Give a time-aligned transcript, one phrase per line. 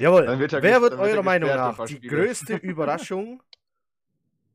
[0.00, 0.26] Jawohl.
[0.26, 3.42] Dann wird er Wer wird er eurer Meinung nach die größte Überraschung,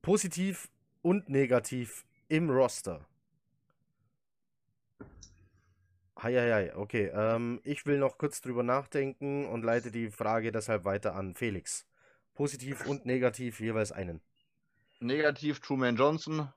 [0.01, 0.69] positiv
[1.01, 3.05] und negativ im Roster?
[6.21, 7.11] Heieiei, okay.
[7.13, 11.87] Ähm, ich will noch kurz drüber nachdenken und leite die Frage deshalb weiter an Felix.
[12.35, 14.21] Positiv und negativ jeweils einen.
[14.99, 16.47] Negativ Truman Johnson.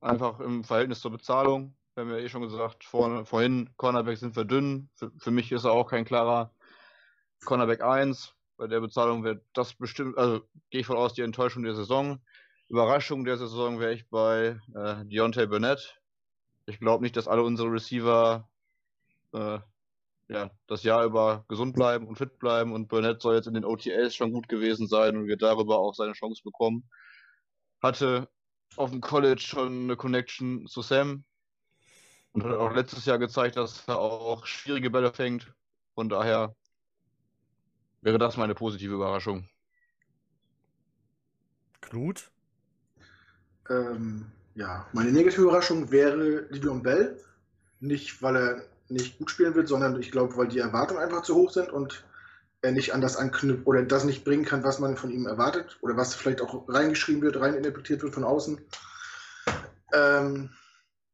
[0.00, 1.74] Einfach im Verhältnis zur Bezahlung.
[1.94, 4.88] Wir haben ja eh schon gesagt, vor, vorhin, Cornerback sind wir dünn.
[4.94, 6.52] Für, für mich ist er auch kein klarer
[7.44, 8.34] Cornerback 1.
[8.56, 12.20] Bei der Bezahlung wird das bestimmt, also gehe ich von aus, die Enttäuschung der Saison.
[12.68, 16.00] Überraschung der Saison wäre ich bei äh, Deontay Burnett.
[16.66, 18.48] Ich glaube nicht, dass alle unsere Receiver
[19.32, 19.58] äh,
[20.28, 23.64] ja, das Jahr über gesund bleiben und fit bleiben und Burnett soll jetzt in den
[23.64, 26.88] OTAs schon gut gewesen sein und wird darüber auch seine Chance bekommen.
[27.82, 28.28] Hatte
[28.76, 31.24] auf dem College schon eine Connection zu Sam
[32.32, 35.52] und hat auch letztes Jahr gezeigt, dass er auch schwierige Bälle fängt.
[35.94, 36.54] Von daher
[38.02, 39.48] wäre das meine positive Überraschung.
[41.80, 42.30] Knut?
[43.68, 47.20] Ähm, ja, meine negative Überraschung wäre Livion Bell.
[47.80, 51.34] Nicht, weil er nicht gut spielen wird, sondern ich glaube, weil die Erwartungen einfach zu
[51.34, 52.04] hoch sind und
[52.62, 55.78] er nicht an das anknüpft oder das nicht bringen kann, was man von ihm erwartet
[55.80, 58.60] oder was vielleicht auch reingeschrieben wird, reininterpretiert wird von außen.
[59.94, 60.50] Ähm,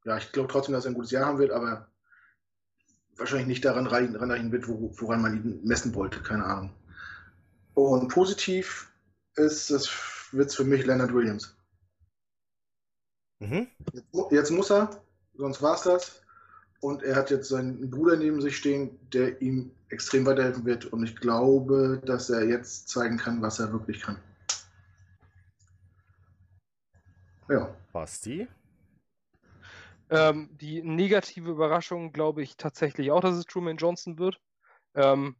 [0.04, 1.88] ja, ich glaube trotzdem, dass er ein gutes Jahr haben wird, aber
[3.16, 6.70] wahrscheinlich nicht daran rein- ranreichen wird, wo, woran man ihn messen wollte, keine Ahnung.
[7.74, 8.90] Und positiv
[9.34, 9.88] ist es
[10.32, 11.56] wird für mich Leonard Williams.
[13.38, 13.68] Mhm.
[14.30, 14.90] Jetzt muss er,
[15.34, 16.22] sonst war es das.
[16.80, 20.86] Und er hat jetzt seinen Bruder neben sich stehen, der ihm extrem weiterhelfen wird.
[20.86, 24.18] Und ich glaube, dass er jetzt zeigen kann, was er wirklich kann.
[27.48, 27.74] Ja.
[27.92, 28.48] Basti?
[30.08, 34.38] Ähm, die negative Überraschung glaube ich tatsächlich auch, dass es Truman Johnson wird.
[34.94, 35.36] Ähm,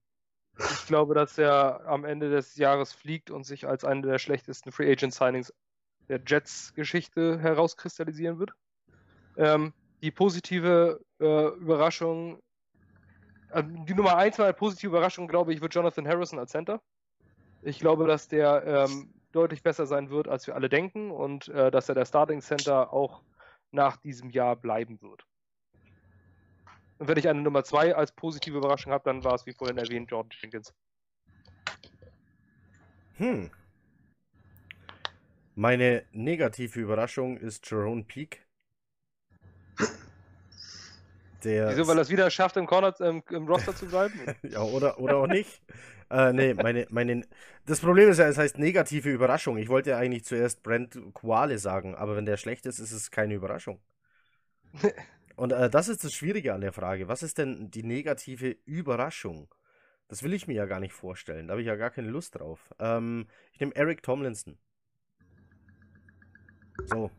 [0.59, 4.73] ich glaube, dass er am Ende des Jahres fliegt und sich als eine der schlechtesten
[4.73, 5.53] Free Agent Signings
[6.09, 8.53] der Jets-Geschichte herauskristallisieren wird.
[9.37, 9.73] Ähm,
[10.03, 12.41] die positive äh, Überraschung,
[13.51, 16.81] äh, die Nummer eins meiner positive Überraschung, glaube ich, wird Jonathan Harrison als Center.
[17.63, 21.71] Ich glaube, dass der ähm, deutlich besser sein wird, als wir alle denken und äh,
[21.71, 23.23] dass er der Starting Center auch
[23.71, 25.27] nach diesem Jahr bleiben wird.
[26.99, 29.77] Und wenn ich eine Nummer zwei als positive Überraschung habe, dann war es wie vorhin
[29.77, 30.73] erwähnt Jordan Jenkins.
[33.17, 33.51] Hm.
[35.55, 38.46] Meine negative Überraschung ist Jerome Peak.
[41.47, 44.15] Der Wieso, weil er es wieder schafft, im Corner im, im Roster zu bleiben?
[44.43, 45.63] ja, oder, oder auch nicht.
[46.11, 47.25] äh, nee, meine, meine,
[47.67, 49.57] das Problem ist ja, es heißt negative Überraschung.
[49.57, 53.13] Ich wollte ja eigentlich zuerst Brent Koale sagen, aber wenn der schlecht ist, ist es
[53.13, 53.81] keine Überraschung.
[55.37, 57.07] Und äh, das ist das Schwierige an der Frage.
[57.07, 59.55] Was ist denn die negative Überraschung?
[60.09, 61.47] Das will ich mir ja gar nicht vorstellen.
[61.47, 62.75] Da habe ich ja gar keine Lust drauf.
[62.81, 64.59] Ähm, ich nehme Eric Tomlinson.
[66.87, 67.11] So,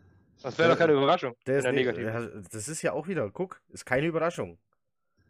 [0.44, 1.36] Das wäre doch keine Überraschung.
[1.46, 4.58] der ist er ne Das ist ja auch wieder, guck, ist keine Überraschung.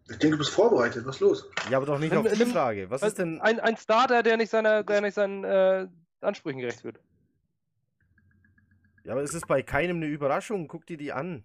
[0.09, 1.05] Ich denke, du bist vorbereitet.
[1.05, 1.49] Was ist los?
[1.69, 2.89] Ja, aber doch nicht Nimm- auf die nimm- Frage.
[2.89, 3.41] Was ist denn.
[3.41, 5.87] Ein, ein Starter, der nicht, seiner, der nicht seinen äh,
[6.21, 6.99] Ansprüchen gerecht wird.
[9.03, 10.67] Ja, aber es ist bei keinem eine Überraschung.
[10.67, 11.43] Guck dir die an.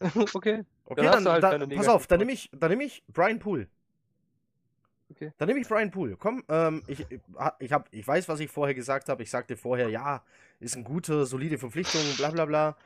[0.34, 0.64] okay.
[0.84, 3.38] Okay, dann, du halt da, keine pass auf, dann nehme ich, dann nehme ich Brian
[3.38, 3.68] Poole.
[5.18, 5.32] Okay.
[5.36, 6.16] Dann nehme ich Brian Poole.
[6.16, 7.04] Komm, ähm, ich,
[7.58, 9.22] ich, hab, ich weiß, was ich vorher gesagt habe.
[9.24, 10.22] Ich sagte vorher, ja,
[10.60, 12.76] ist ein guter, solide Verpflichtung, bla bla bla.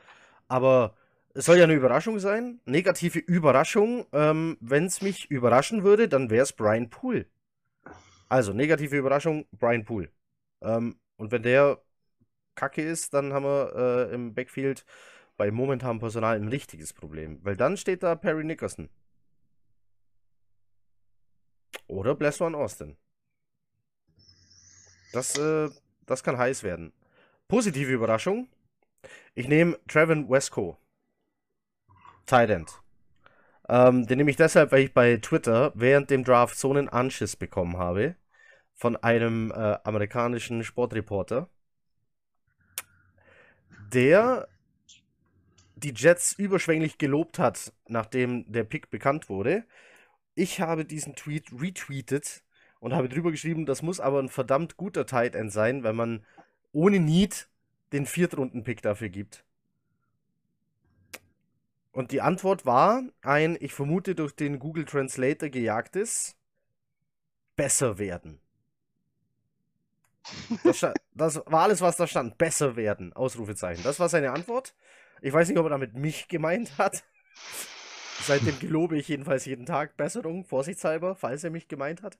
[0.47, 0.95] Aber
[1.35, 2.59] es soll ja eine Überraschung sein.
[2.65, 4.07] Negative Überraschung.
[4.13, 7.27] Ähm, Wenn es mich überraschen würde, dann wäre es Brian Poole.
[8.29, 10.09] Also, negative Überraschung, Brian Poole.
[10.61, 11.79] Ähm, und wenn der
[12.55, 14.85] kacke ist, dann haben wir äh, im Backfield
[15.37, 17.39] bei momentanem Personal ein richtiges Problem.
[17.43, 18.89] Weil dann steht da Perry Nickerson.
[21.93, 22.97] Oder Bless One Austin.
[25.11, 25.69] Das, äh,
[26.05, 26.91] das kann heiß werden.
[27.47, 28.49] Positive Überraschung.
[29.35, 30.77] Ich nehme Trevin Wesco.
[32.25, 32.81] Tight End.
[33.69, 37.35] Ähm, den nehme ich deshalb, weil ich bei Twitter während dem Draft so einen Anschiss
[37.35, 38.15] bekommen habe
[38.73, 41.47] von einem äh, amerikanischen Sportreporter,
[43.93, 44.47] der
[45.75, 49.65] die Jets überschwänglich gelobt hat, nachdem der Pick bekannt wurde.
[50.35, 52.43] Ich habe diesen Tweet retweetet
[52.79, 56.25] und habe drüber geschrieben, das muss aber ein verdammt guter Tight End sein, weil man
[56.71, 57.47] ohne Need
[57.91, 59.45] den Viertrunden-Pick dafür gibt.
[61.91, 66.35] Und die Antwort war ein, ich vermute, durch den Google Translator gejagtes,
[67.55, 68.39] besser werden.
[70.63, 72.37] Das, das war alles, was da stand.
[72.39, 73.13] Besser werden.
[73.13, 73.83] Ausrufezeichen.
[73.83, 74.73] Das war seine Antwort.
[75.21, 77.03] Ich weiß nicht, ob er damit mich gemeint hat.
[78.21, 82.17] Seitdem gelobe ich jedenfalls jeden Tag Besserung, vorsichtshalber, falls er mich gemeint hat.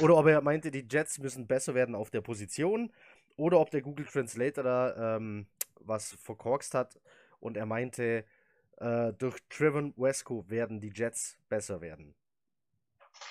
[0.00, 2.92] Oder ob er meinte, die Jets müssen besser werden auf der Position.
[3.36, 5.46] Oder ob der Google Translator da ähm,
[5.80, 6.98] was verkorkst hat
[7.40, 8.24] und er meinte,
[8.78, 12.14] äh, durch Trevon Wesco werden die Jets besser werden.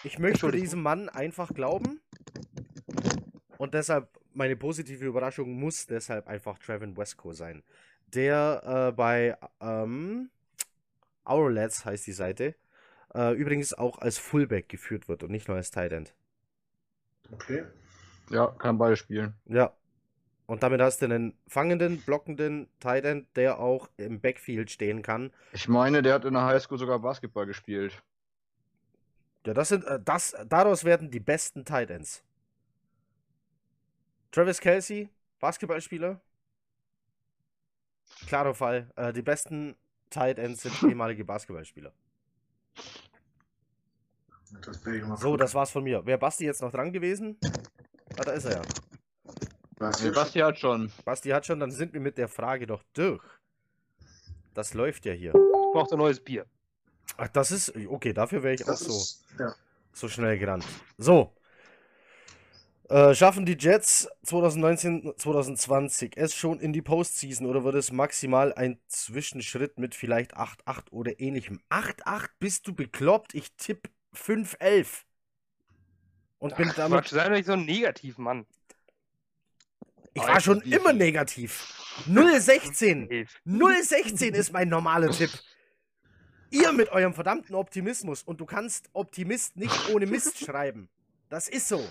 [0.03, 2.01] Ich möchte diesem Mann einfach glauben.
[3.57, 7.63] Und deshalb, meine positive Überraschung muss deshalb einfach Trevin Wesco sein.
[8.07, 10.29] Der äh, bei ähm,
[11.27, 12.55] Our Lads heißt die Seite,
[13.13, 16.13] äh, übrigens auch als Fullback geführt wird und nicht nur als Tight End.
[17.31, 17.63] Okay.
[18.29, 19.33] Ja, kann beide spielen.
[19.45, 19.73] Ja.
[20.45, 25.33] Und damit hast du einen fangenden, blockenden Tight End, der auch im Backfield stehen kann.
[25.51, 28.01] Ich meine, der hat in der Highschool sogar Basketball gespielt.
[29.45, 32.23] Ja, das sind, äh, das, daraus werden die besten Tight Ends.
[34.31, 35.09] Travis Kelsey,
[35.39, 36.21] Basketballspieler.
[38.27, 38.91] Klarer Fall.
[38.95, 39.75] Äh, die besten
[40.09, 41.93] Tight Ends sind ehemalige Basketballspieler.
[44.61, 44.81] Das
[45.19, 46.05] So, das war's von mir.
[46.05, 47.37] Wäre Basti jetzt noch dran gewesen?
[48.17, 48.61] Ah, da ist er ja.
[49.77, 50.91] Was Nee, Basti hat schon.
[51.05, 53.23] Basti hat schon, dann sind wir mit der Frage doch durch.
[54.53, 55.35] Das läuft ja hier.
[55.35, 56.45] Ich brauche ein neues Bier.
[57.17, 57.75] Ach, das ist.
[57.75, 59.53] Okay, dafür wäre ich auch das so, ist, ja.
[59.93, 60.65] so schnell gerannt.
[60.97, 61.36] So.
[62.89, 68.53] Äh, schaffen die Jets 2019, 2020 es schon in die Postseason oder wird es maximal
[68.53, 71.59] ein Zwischenschritt mit vielleicht 8-8 oder ähnlichem?
[71.69, 73.33] 8-8 bist du bekloppt?
[73.33, 75.03] Ich tippe 5-11.
[76.39, 76.99] Und bin Ach, damit.
[76.99, 78.45] Quatsch, sei doch nicht so ein Negativ-Mann.
[80.13, 81.73] Ich war schon immer negativ.
[82.07, 83.09] 0-16.
[83.11, 83.41] Elf.
[83.45, 85.31] 016 ist mein normaler Tipp.
[86.51, 90.89] Ihr mit eurem verdammten Optimismus und du kannst Optimist nicht ohne Mist schreiben.
[91.27, 91.85] Das ist so.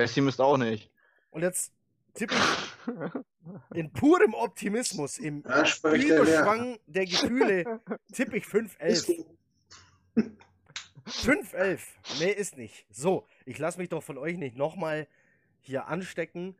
[0.00, 0.90] Pessimist auch nicht.
[1.30, 1.74] Und jetzt
[2.14, 6.22] tippe ich in purem Optimismus, im spricht der.
[6.22, 7.80] Überschwang der Gefühle,
[8.10, 9.26] tippe ich 5-11.
[11.06, 11.80] 5-11.
[12.18, 12.86] Nee, ist nicht.
[12.90, 15.06] So, ich lasse mich doch von euch nicht nochmal
[15.60, 16.56] hier anstecken,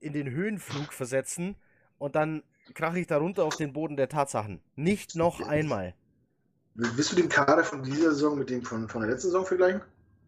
[0.00, 1.56] in den Höhenflug versetzen
[1.96, 2.42] und dann
[2.74, 4.60] krache ich da runter auf den Boden der Tatsachen.
[4.76, 5.94] Nicht noch einmal.
[6.74, 9.80] Willst du den Kader von dieser Saison mit dem von, von der letzten Saison vergleichen?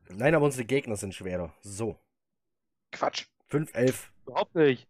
[0.09, 1.53] Nein, aber unsere Gegner sind schwerer.
[1.61, 1.99] So,
[2.95, 3.27] Quatsch.
[3.51, 3.95] 5-11.
[4.27, 4.89] Überhaupt nicht.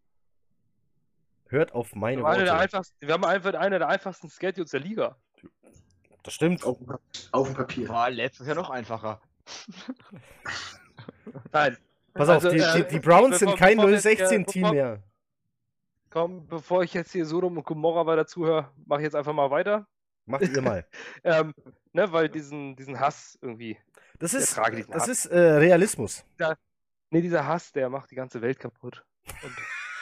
[1.49, 2.62] Hört auf meine Wir haben, eine der Worte.
[2.65, 5.17] einfachsten, wir haben einfach eine der einfachsten Schedules der Liga.
[6.23, 6.65] Das stimmt.
[6.65, 6.79] Auf,
[7.33, 7.89] auf dem Papier.
[7.89, 9.21] War letztes Jahr noch einfacher.
[11.53, 11.77] Nein.
[12.15, 14.29] Pass auf, Also, die, äh, die, die Browns bevor- sind kein bevor wir jetzt hier-
[14.29, 15.03] 016-Team bevor- mehr.
[16.11, 19.51] Komm, bevor ich jetzt hier Sodom und Gomorra weiter zuhöre, mache ich jetzt einfach mal
[19.51, 19.87] weiter.
[20.27, 20.87] Macht ihr mal.
[21.25, 21.53] Ähm,
[21.93, 23.77] ne, weil diesen, diesen Hass irgendwie.
[24.20, 25.08] Das ist, das Hass.
[25.08, 26.25] ist äh, Realismus.
[27.15, 29.05] Ne, dieser Hass, der macht die ganze Welt kaputt.
[29.44, 29.53] Und,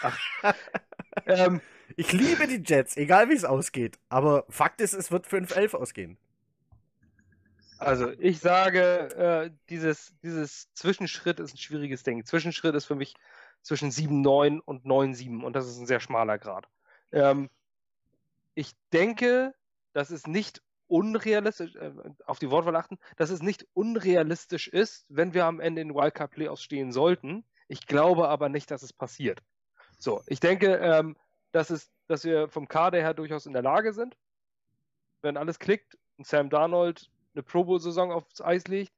[0.01, 0.19] ach.
[1.27, 1.61] ähm,
[1.95, 3.99] Ich liebe die Jets, egal wie es ausgeht.
[4.09, 6.17] Aber Fakt ist, es wird 5-11 ausgehen.
[7.77, 8.81] Also, ich sage,
[9.15, 12.25] äh, dieses, dieses Zwischenschritt ist ein schwieriges Ding.
[12.25, 13.15] Zwischenschritt ist für mich
[13.61, 16.67] zwischen 7,9 und 9,7 und das ist ein sehr schmaler Grad.
[17.13, 17.51] Ähm,
[18.55, 19.55] ich denke,
[19.93, 21.91] dass es nicht unrealistisch, äh,
[22.27, 26.31] auf die Wortwahl achten, dass es nicht unrealistisch ist, wenn wir am Ende in Wildcard
[26.31, 27.45] Playoffs stehen sollten.
[27.67, 29.41] Ich glaube aber nicht, dass es passiert.
[29.99, 31.17] So, ich denke, ähm,
[31.53, 34.17] dass, es, dass wir vom Kader her durchaus in der Lage sind,
[35.23, 38.93] wenn alles klickt und Sam Darnold eine Pro Bowl-Saison aufs Eis legt,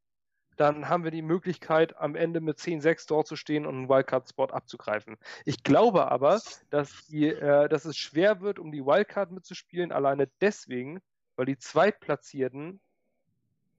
[0.57, 4.47] dann haben wir die Möglichkeit, am Ende mit 10-6 dort zu stehen und einen Wildcard-Spot
[4.47, 5.17] abzugreifen.
[5.45, 10.29] Ich glaube aber, dass, die, äh, dass es schwer wird, um die Wildcard mitzuspielen, alleine
[10.41, 11.01] deswegen,
[11.37, 12.81] weil die Zweitplatzierten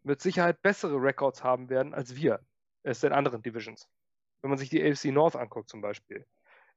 [0.03, 2.39] mit Sicherheit bessere Records haben werden als wir
[2.83, 3.89] es in anderen Divisions.
[4.41, 6.25] Wenn man sich die AFC North anguckt zum Beispiel.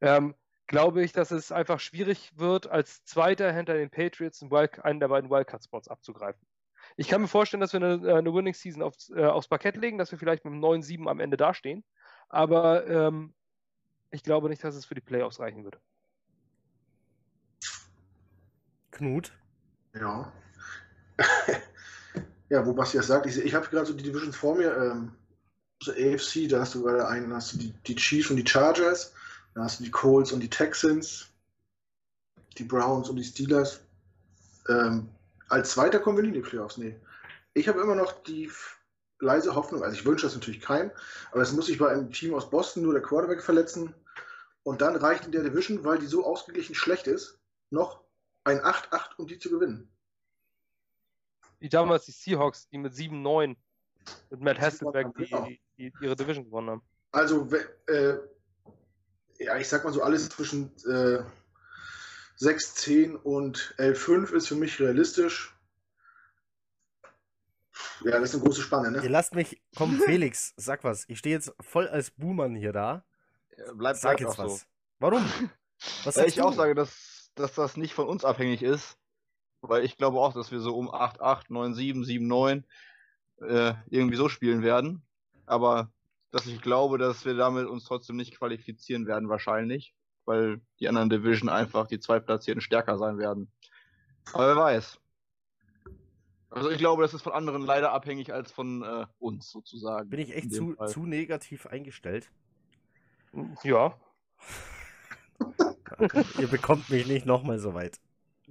[0.00, 0.34] Ähm,
[0.66, 5.30] glaube ich, dass es einfach schwierig wird, als Zweiter hinter den Patriots einen, der beiden
[5.30, 6.46] Wildcard-Spots abzugreifen.
[6.96, 9.98] Ich kann mir vorstellen, dass wir eine, eine Winning Season aufs, äh, aufs Parkett legen,
[9.98, 11.84] dass wir vielleicht mit einem 9-7 am Ende dastehen.
[12.28, 13.34] Aber ähm,
[14.10, 15.78] ich glaube nicht, dass es für die Playoffs reichen wird.
[18.90, 19.32] Knut.
[19.94, 20.32] Ja.
[22.50, 24.76] Ja, wo Basti das sagt, ich, ich habe gerade so die Divisions vor mir.
[24.76, 25.12] Ähm,
[25.82, 29.12] so AFC, da hast du gerade einen, hast du die, die Chiefs und die Chargers,
[29.54, 31.28] da hast du die Colts und die Texans,
[32.56, 33.80] die Browns und die Steelers.
[34.68, 35.08] Ähm,
[35.48, 36.96] als Zweiter kommen wir nie in die Playoffs, nee.
[37.54, 38.50] Ich habe immer noch die
[39.20, 40.90] leise Hoffnung, also ich wünsche das natürlich keinem,
[41.32, 43.94] aber es muss sich bei einem Team aus Boston nur der Quarterback verletzen
[44.62, 47.38] und dann reicht in der Division, weil die so ausgeglichen schlecht ist,
[47.70, 48.00] noch
[48.44, 49.88] ein 8-8, um die zu gewinnen.
[51.60, 53.56] Wie damals die Seahawks, die mit 7-9
[54.30, 55.44] mit Matt Hasselbeck die, Genau.
[55.46, 56.82] die, die, ihre Division gewonnen haben.
[57.12, 57.48] Also,
[57.86, 58.14] äh,
[59.38, 61.22] ja, ich sag mal so, alles zwischen äh,
[62.36, 65.54] 6, 10 und 11, 5 ist für mich realistisch.
[68.04, 69.08] Ja, das ist eine große Spanne, Ihr ne?
[69.08, 69.60] lasst mich.
[69.76, 71.04] Komm, Felix, sag was.
[71.08, 73.04] Ich stehe jetzt voll als Buhmann hier da.
[73.74, 74.60] Bleibt Sag bleibt jetzt auch was.
[74.60, 74.66] so.
[75.00, 75.24] Warum?
[76.04, 76.56] Was Weil ich auch du?
[76.56, 78.98] sage, dass, dass das nicht von uns abhängig ist.
[79.60, 82.64] Weil ich glaube auch, dass wir so um 8, 8, 9, 7, 7, 9
[83.40, 85.02] äh, irgendwie so spielen werden.
[85.46, 85.90] Aber
[86.30, 89.94] dass ich glaube, dass wir damit uns trotzdem nicht qualifizieren werden, wahrscheinlich.
[90.24, 93.50] Weil die anderen Division einfach die Zweitplatzierten stärker sein werden.
[94.32, 95.00] Aber wer weiß.
[96.50, 100.08] Also ich glaube, das ist von anderen leider abhängig als von äh, uns sozusagen.
[100.08, 100.88] Bin ich echt zu, Fall.
[100.88, 102.30] zu negativ eingestellt?
[103.62, 103.94] Ja.
[106.38, 108.00] Ihr bekommt mich nicht nochmal so weit.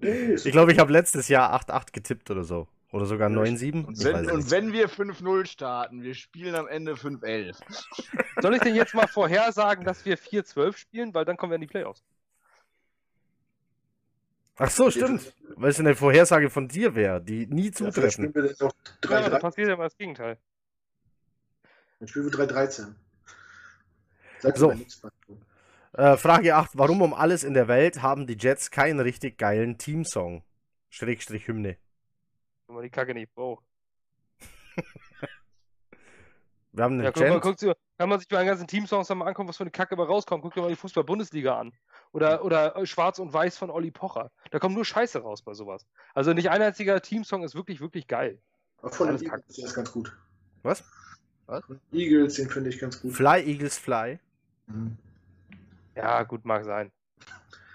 [0.02, 2.68] Ich glaube, ich habe letztes Jahr 8-8 getippt oder so.
[2.92, 3.86] Oder sogar Ja, ich- 9-7.
[3.86, 7.58] Und wenn, und wenn wir 5-0 starten, wir spielen am Ende 5-11.
[8.42, 11.62] Soll ich denn jetzt mal vorhersagen, dass wir 4-12 spielen, weil dann kommen wir in
[11.62, 12.04] die Playoffs?
[14.60, 15.34] Ach so, stimmt.
[15.56, 18.12] Weil es eine Vorhersage von dir wäre, die nie Ja, vielleicht zutreffen.
[18.30, 18.74] spielen wir dann noch
[19.12, 19.40] Ja, da 3-13.
[19.40, 20.38] passiert ja mal das Gegenteil.
[22.00, 22.96] Dann spielen wir 3-13.
[24.40, 24.74] Sag So.
[25.94, 26.72] Äh, Frage 8.
[26.74, 30.44] Warum um alles in der Welt haben die Jets keinen richtig geilen Teamsong?
[30.90, 31.78] Schrägstrich Hymne.
[32.68, 33.64] Wenn man die Kacke nicht braucht.
[36.72, 39.26] Wir haben einen Ja, guck guck dir, kann man sich bei den ganzen Teamsongs mal
[39.26, 40.44] angucken, was für eine Kacke dabei rauskommt.
[40.44, 41.74] Guck dir mal die Fußball-Bundesliga an.
[42.12, 44.32] Oder, oder äh, Schwarz und Weiß von Olli Pocher.
[44.52, 45.86] Da kommt nur Scheiße raus bei sowas.
[46.14, 48.40] Also nicht ein einziger Teamsong ist wirklich, wirklich geil.
[48.82, 50.16] Auch von den Eagles, der ist ganz gut.
[50.62, 50.84] Was?
[51.48, 53.14] Den Eagles, den finde ich ganz gut.
[53.14, 54.20] Fly Eagles Fly.
[54.68, 54.98] Mhm.
[55.98, 56.92] Ja, gut, mag sein.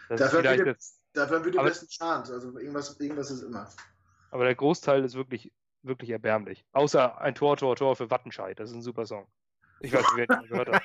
[0.09, 2.31] Das Dafür vielleicht wieder- jetzt, Dafür haben wir die besten Chants.
[2.31, 3.69] Also irgendwas, irgendwas ist immer.
[4.31, 5.53] aber der Großteil ist wirklich,
[5.83, 6.65] wirklich erbärmlich.
[6.73, 8.59] Außer ein Tor, Tor, Tor für Wattenscheid.
[8.59, 9.27] Das ist ein super Song.
[9.81, 10.83] Ich weiß nicht, wer den gehört hat.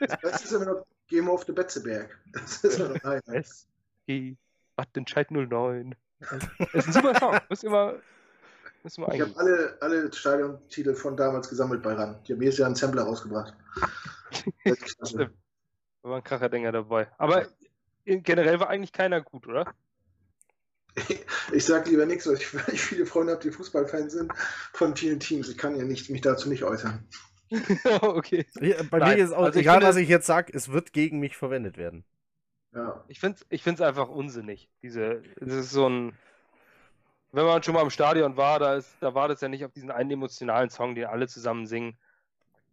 [0.00, 2.18] Das Beste ist immer noch Game of the Betzeberg.
[2.32, 3.20] Das ist immer noch ein.
[3.26, 4.36] SG
[4.76, 5.94] Wattenscheid 09.
[6.18, 6.42] Das
[6.74, 7.30] ist ein super Song.
[7.32, 12.22] Mal, müsst ihr mal Ich habe alle, alle Stadiontitel von damals gesammelt bei RAN.
[12.24, 13.54] Die haben jedes Jahr einen Sampler rausgebracht.
[14.64, 15.30] Das ist klasse.
[16.06, 17.08] Da waren Kracherdinger dabei.
[17.18, 17.48] Aber
[18.04, 19.74] generell war eigentlich keiner gut, oder?
[21.52, 24.32] Ich sage lieber nichts, weil ich, weil ich viele Freunde habe, die Fußballfans sind
[24.72, 25.48] von vielen Teams.
[25.48, 27.08] Ich kann ja nicht, mich dazu nicht äußern.
[28.02, 28.46] okay.
[28.88, 31.18] Bei Nein, mir ist auch, also egal finde- was ich jetzt sage, es wird gegen
[31.18, 32.04] mich verwendet werden.
[32.72, 33.02] Ja.
[33.08, 34.68] Ich finde es ich find's einfach unsinnig.
[34.84, 36.16] Diese, das ist so ein.
[37.32, 39.72] Wenn man schon mal im Stadion war, da, ist, da war das ja nicht auf
[39.72, 41.98] diesen einen emotionalen Song, den alle zusammen singen.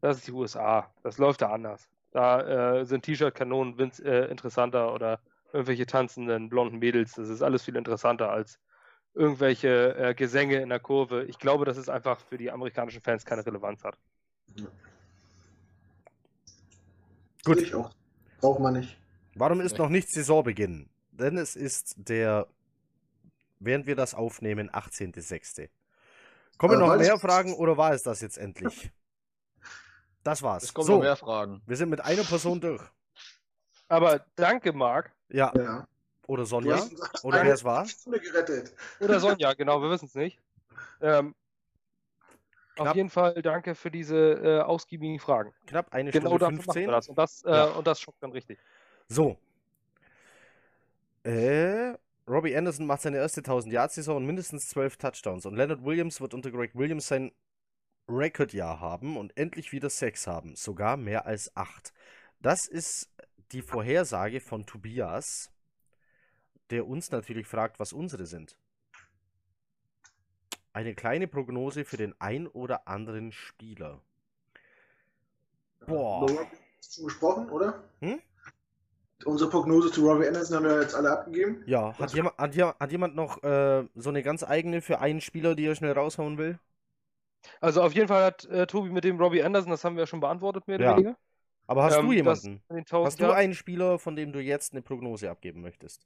[0.02, 0.94] Das ist die USA.
[1.02, 1.90] Das läuft da anders.
[2.14, 5.20] Da äh, sind T-Shirt-Kanonen äh, interessanter oder
[5.52, 7.14] irgendwelche tanzenden blonden Mädels.
[7.14, 8.60] Das ist alles viel interessanter als
[9.16, 11.24] irgendwelche äh, Gesänge in der Kurve.
[11.26, 13.98] Ich glaube, dass es einfach für die amerikanischen Fans keine Relevanz hat.
[17.44, 17.58] Gut.
[17.58, 17.92] Sehe Ich auch.
[18.40, 18.98] Braucht man nicht.
[19.36, 20.90] Warum ist noch nicht Saisonbeginn?
[21.12, 22.48] Denn es ist der,
[23.60, 25.70] während wir das aufnehmen, 18.06.
[26.58, 28.92] Kommen Aber noch mehr Fragen oder war es das jetzt endlich?
[30.24, 30.64] Das war's.
[30.64, 31.62] Es kommen so, noch mehr Fragen.
[31.66, 32.82] wir sind mit einer Person durch.
[33.90, 35.12] Aber danke, Marc.
[35.30, 35.88] Ja, Ja.
[36.28, 36.82] oder Sonja.
[37.24, 37.86] Oder wer es war?
[38.06, 38.74] Gerettet.
[39.00, 40.40] Oder Sonja, genau, wir wissen es nicht.
[41.02, 41.36] Ähm,
[42.78, 45.54] auf jeden Fall danke für diese äh, ausgiebigen Fragen.
[45.68, 46.86] Knapp eine Genau Stunde dafür machen 15.
[46.88, 47.08] wir das.
[47.10, 47.66] Und das, äh, Ja.
[47.66, 48.58] und das schockt dann richtig.
[49.08, 49.38] So.
[51.24, 51.94] Äh,
[52.28, 55.46] Robbie Anderson macht seine erste 1000-Yard-Saison und mindestens 12 Touchdowns.
[55.46, 57.32] Und Leonard Williams wird unter Greg Williams sein
[58.08, 60.56] Rekordjahr haben und endlich wieder 6 haben.
[60.56, 61.94] Sogar mehr als 8.
[62.42, 63.10] Das ist
[63.52, 65.52] die Vorhersage von Tobias,
[66.70, 68.58] der uns natürlich fragt, was unsere sind.
[70.74, 74.02] Eine kleine Prognose für den ein oder anderen Spieler.
[75.86, 76.28] Boah.
[76.82, 77.84] Schon gesprochen, oder?
[78.00, 78.20] Hm?
[79.26, 81.64] Unsere Prognose zu Robbie Anderson haben wir jetzt alle abgegeben.
[81.66, 85.56] Ja, hat jemand, hat, hat jemand noch äh, so eine ganz eigene für einen Spieler,
[85.56, 86.60] die er schnell raushauen will?
[87.62, 90.08] Also auf jeden Fall hat äh, Tobi mit dem Robbie Anderson, das haben wir ja
[90.08, 90.96] schon beantwortet, mehr oder Ja.
[90.98, 91.18] weniger.
[91.68, 92.62] Aber hast Ähm, du jemanden?
[92.70, 96.06] mit den 1000 Hast du einen Spieler, von dem du jetzt eine Prognose abgeben möchtest?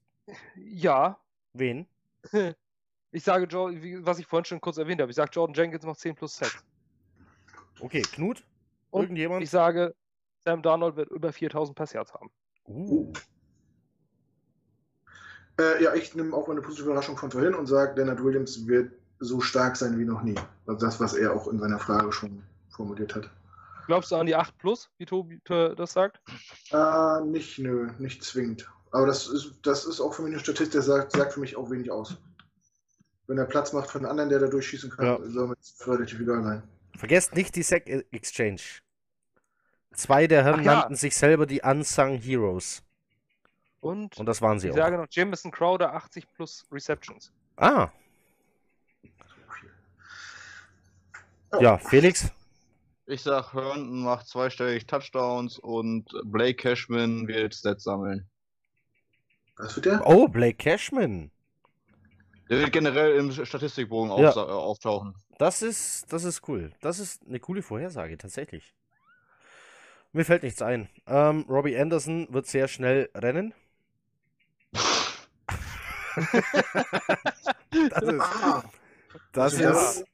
[0.55, 1.19] Ja.
[1.53, 1.87] Wen?
[3.11, 3.47] Ich sage,
[4.05, 6.53] was ich vorhin schon kurz erwähnt habe, ich sage, Jordan Jenkins macht 10 plus 6.
[7.79, 8.43] Okay, Knut?
[8.91, 9.43] Und Irgendjemand?
[9.43, 9.95] Ich sage,
[10.43, 12.29] Sam Darnold wird über 4000 Passyards haben.
[12.67, 13.05] Uh,
[15.59, 18.91] Äh, ja, ich nehme auch meine positive Überraschung von vorhin und sage, Leonard Williams wird
[19.19, 20.35] so stark sein wie noch nie.
[20.65, 23.29] Also das, was er auch in seiner Frage schon formuliert hat.
[23.87, 26.19] Glaubst du an die 8 plus, wie Tobi äh, das sagt?
[26.71, 28.69] Äh, nicht, nö, nicht zwingend.
[28.91, 31.55] Aber das ist, das ist auch für mich eine Statistik, der sagt, sagt für mich
[31.55, 32.17] auch wenig aus.
[33.27, 35.17] Wenn er Platz macht für einen anderen, der da durchschießen kann, Ja.
[35.29, 36.63] soll mir das relativ egal sein.
[36.97, 38.61] vergesst nicht die Sack Exchange.
[39.93, 40.73] Zwei der Herren Ach ja.
[40.75, 42.83] nannten sich selber die Unsung Heroes.
[43.79, 44.77] Und Und das waren sie ich auch.
[44.77, 47.31] sage noch Jameson Crowder 80 plus Receptions.
[47.57, 47.89] Ah,
[51.59, 52.31] Ja, Felix?
[53.05, 58.27] Ich sag, Herndon macht zweistellig Touchdowns und Blake Cashman wird Stats sammeln.
[59.55, 60.05] Was wird der?
[60.05, 61.31] Oh, Blake Cashman.
[62.49, 64.31] Der wird generell im Statistikbogen Ja.
[64.31, 65.15] äh, auftauchen.
[65.37, 66.73] Das ist, das ist cool.
[66.81, 68.73] Das ist eine coole Vorhersage, tatsächlich.
[70.11, 70.89] Mir fällt nichts ein.
[71.05, 73.53] Ähm, Robbie Anderson wird sehr schnell rennen.
[77.91, 78.21] das ist,
[79.31, 80.05] das ist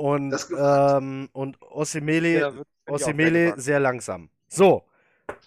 [0.00, 4.30] und ähm, und Osimele, sehr Osimele sehr langsam.
[4.48, 4.86] So,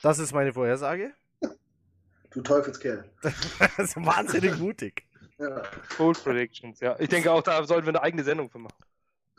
[0.04, 1.12] das ist meine Vorhersage.
[2.30, 3.04] du Teufelskerl.
[3.22, 5.06] Das ist wahnsinnig mutig.
[5.40, 5.64] Ja,
[5.98, 6.96] Bold Predictions, ja.
[7.00, 8.78] Ich denke auch, da sollten wir eine eigene Sendung für machen.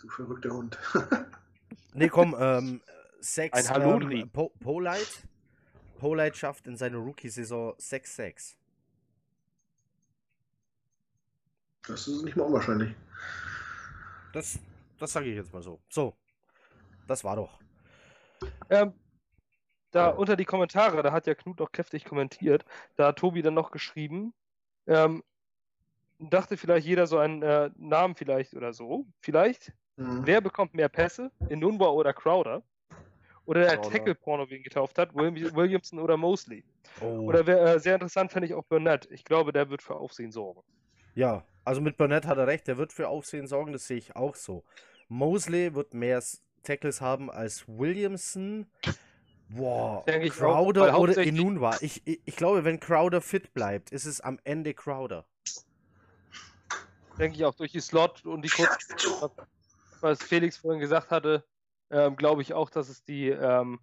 [0.00, 0.78] du verrückter Hund.
[1.96, 2.80] Nee, komm, ähm,
[3.20, 3.56] sechs.
[3.56, 4.22] Ein Haludri.
[4.22, 5.28] Ähm, po Polite.
[6.00, 8.56] Polite schafft in seiner Rookie-Saison 6-6.
[11.86, 12.92] Das ist nicht mal unwahrscheinlich.
[14.32, 14.58] Das,
[15.04, 15.80] das sage ich jetzt mal so.
[15.88, 16.16] So,
[17.06, 17.60] das war doch.
[18.70, 18.94] Ähm,
[19.90, 22.64] da unter die Kommentare, da hat ja Knut auch kräftig kommentiert,
[22.96, 24.34] da hat Tobi dann noch geschrieben,
[24.86, 25.22] ähm,
[26.18, 29.72] dachte vielleicht jeder so einen äh, Namen vielleicht oder so, vielleicht.
[29.96, 30.26] Mhm.
[30.26, 31.30] Wer bekommt mehr Pässe?
[31.48, 32.62] Inunwa oder Crowder?
[33.46, 33.82] Oder der.
[33.82, 36.64] Tackle-Porno, wie ihn getauft hat, Wil- Williamson oder Mosley?
[37.00, 37.20] Oh.
[37.26, 39.06] Oder wer, äh, sehr interessant fände ich auch Burnett.
[39.10, 40.62] Ich glaube, der wird für Aufsehen sorgen.
[41.14, 42.66] Ja, also mit Burnett hat er recht.
[42.66, 44.64] Der wird für Aufsehen sorgen, das sehe ich auch so.
[45.08, 46.22] Mosley wird mehr
[46.62, 48.66] Tackles haben als Williamson.
[49.48, 51.76] Boah, Denke ich auch, Crowder oder Inunwa.
[51.80, 55.26] Ich, ich, ich glaube, wenn Crowder fit bleibt, ist es am Ende Crowder.
[57.18, 58.94] Denke ich auch durch die Slot und die kurzen
[60.00, 61.44] was Felix vorhin gesagt hatte,
[61.90, 63.80] ähm, glaube ich auch, dass es die, ähm,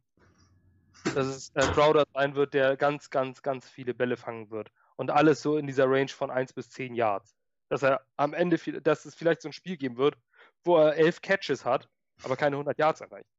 [1.04, 4.72] dass es äh, Crowder sein wird, der ganz, ganz, ganz viele Bälle fangen wird.
[4.98, 7.36] Und alles so in dieser Range von 1 bis 10 Yards.
[7.70, 10.16] Dass er am Ende, viel- dass es vielleicht so ein Spiel geben wird,
[10.64, 11.90] wo er 11 Catches hat,
[12.24, 13.30] aber keine 100 Yards erreicht.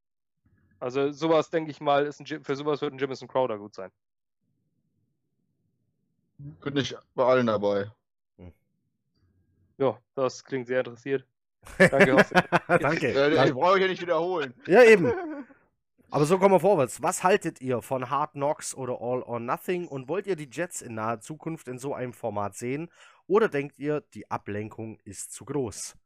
[0.80, 3.90] Also sowas, denke ich mal, ist ein, für sowas wird ein Jamison Crowder gut sein.
[6.38, 7.90] Bin nicht bei allen dabei.
[9.78, 11.24] Ja, das klingt sehr interessiert.
[11.78, 12.16] Danke.
[12.68, 13.08] Danke.
[13.08, 14.54] Äh, ich brauche ich ja nicht wiederholen.
[14.66, 15.12] Ja, eben.
[16.10, 17.02] Aber so kommen wir vorwärts.
[17.02, 20.82] Was haltet ihr von Hard Knocks oder All or Nothing und wollt ihr die Jets
[20.82, 22.90] in naher Zukunft in so einem Format sehen
[23.26, 25.96] oder denkt ihr, die Ablenkung ist zu groß?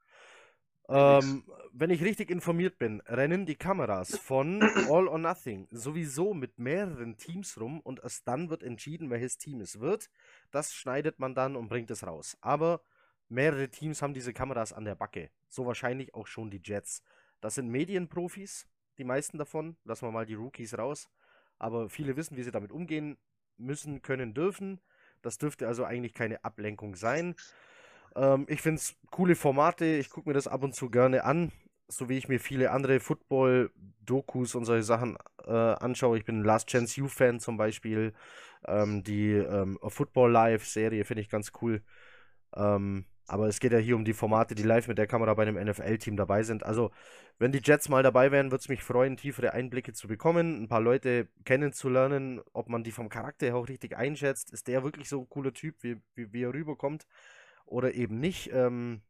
[0.89, 6.59] Ähm, wenn ich richtig informiert bin, rennen die Kameras von All or Nothing sowieso mit
[6.59, 10.09] mehreren Teams rum und erst dann wird entschieden, welches Team es wird.
[10.51, 12.37] Das schneidet man dann und bringt es raus.
[12.41, 12.81] Aber
[13.29, 15.31] mehrere Teams haben diese Kameras an der Backe.
[15.49, 17.03] So wahrscheinlich auch schon die Jets.
[17.41, 18.67] Das sind Medienprofis,
[18.99, 19.77] die meisten davon.
[19.85, 21.09] Lassen wir mal die Rookies raus.
[21.59, 23.19] Aber viele wissen, wie sie damit umgehen
[23.57, 24.81] müssen, können, dürfen.
[25.23, 27.35] Das dürfte also eigentlich keine Ablenkung sein.
[28.17, 29.85] Ähm, ich finde es coole Formate.
[29.85, 31.53] Ich gucke mir das ab und zu gerne an.
[31.89, 36.19] So wie ich mir viele andere Football-Dokus und solche Sachen äh, anschaue.
[36.19, 38.13] Ich bin Last Chance You-Fan zum Beispiel.
[38.67, 41.83] Ähm, die ähm, Football Live-Serie finde ich ganz cool.
[42.57, 45.43] Ähm, aber es geht ja hier um die Formate, die live mit der Kamera bei
[45.43, 46.65] einem NFL-Team dabei sind.
[46.65, 46.93] Also,
[47.39, 50.69] wenn die Jets mal dabei wären, würde es mich freuen, tiefere Einblicke zu bekommen, ein
[50.69, 54.53] paar Leute kennenzulernen, ob man die vom Charakter her auch richtig einschätzt.
[54.53, 57.07] Ist der wirklich so ein cooler Typ, wie, wie, wie er rüberkommt?
[57.67, 58.51] Oder eben nicht?
[58.53, 59.03] Ähm,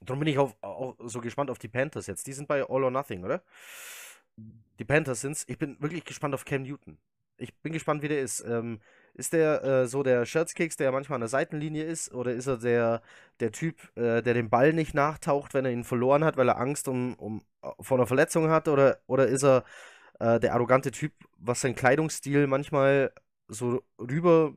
[0.00, 2.26] darum bin ich auch, auch so gespannt auf die Panthers jetzt.
[2.26, 3.42] Die sind bei All or Nothing, oder?
[4.78, 5.44] Die Panthers sind's.
[5.48, 6.98] Ich bin wirklich gespannt auf Cam Newton.
[7.36, 8.40] Ich bin gespannt, wie der ist.
[8.40, 8.80] Ähm,
[9.14, 12.12] ist der äh, so der Scherzkeks, der manchmal an der Seitenlinie ist?
[12.12, 13.02] Oder ist er der,
[13.40, 16.58] der Typ, äh, der den Ball nicht nachtaucht, wenn er ihn verloren hat, weil er
[16.58, 17.42] Angst um, um,
[17.80, 18.68] vor einer Verletzung hat?
[18.68, 19.64] Oder, oder ist er
[20.18, 23.12] äh, der arrogante Typ, was sein Kleidungsstil manchmal
[23.48, 24.56] so rüberkommen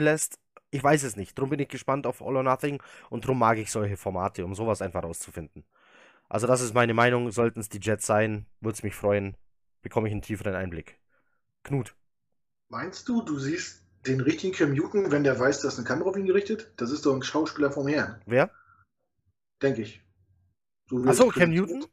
[0.00, 0.40] lässt?
[0.70, 1.36] Ich weiß es nicht.
[1.38, 4.54] Darum bin ich gespannt auf All or Nothing und darum mag ich solche Formate, um
[4.54, 5.64] sowas einfach rauszufinden.
[6.28, 7.30] Also, das ist meine Meinung.
[7.32, 9.36] Sollten es die Jets sein, würde es mich freuen.
[9.82, 10.98] Bekomme ich einen tieferen Einblick.
[11.64, 11.96] Knut.
[12.70, 16.16] Meinst du, du siehst den richtigen Cam Newton, wenn der weiß, dass eine Kamera auf
[16.16, 16.72] ihn gerichtet?
[16.78, 18.50] Das ist doch ein Schauspieler vom Herrn, Wer?
[19.62, 20.02] denke ich.
[20.90, 21.86] So Achso, Cam Newton?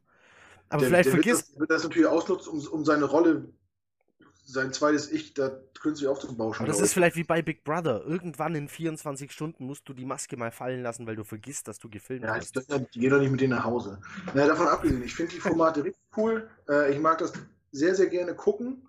[0.70, 1.52] Aber Der, vielleicht der wird vergisst.
[1.54, 3.50] das, wird das natürlich ausnutzen, um, um seine Rolle,
[4.46, 6.62] sein zweites Ich, da künstlich aufzubauschen.
[6.64, 6.94] Aber das ist ich.
[6.94, 8.04] vielleicht wie bei Big Brother.
[8.06, 11.80] Irgendwann in 24 Stunden musst du die Maske mal fallen lassen, weil du vergisst, dass
[11.80, 12.56] du gefilmt Ja, hast.
[12.56, 14.00] ich, ich gehe doch nicht mit denen nach Hause.
[14.34, 16.50] Na, davon abgesehen, ich finde die Formate richtig cool.
[16.70, 17.34] Äh, ich mag das
[17.72, 18.88] sehr, sehr gerne gucken.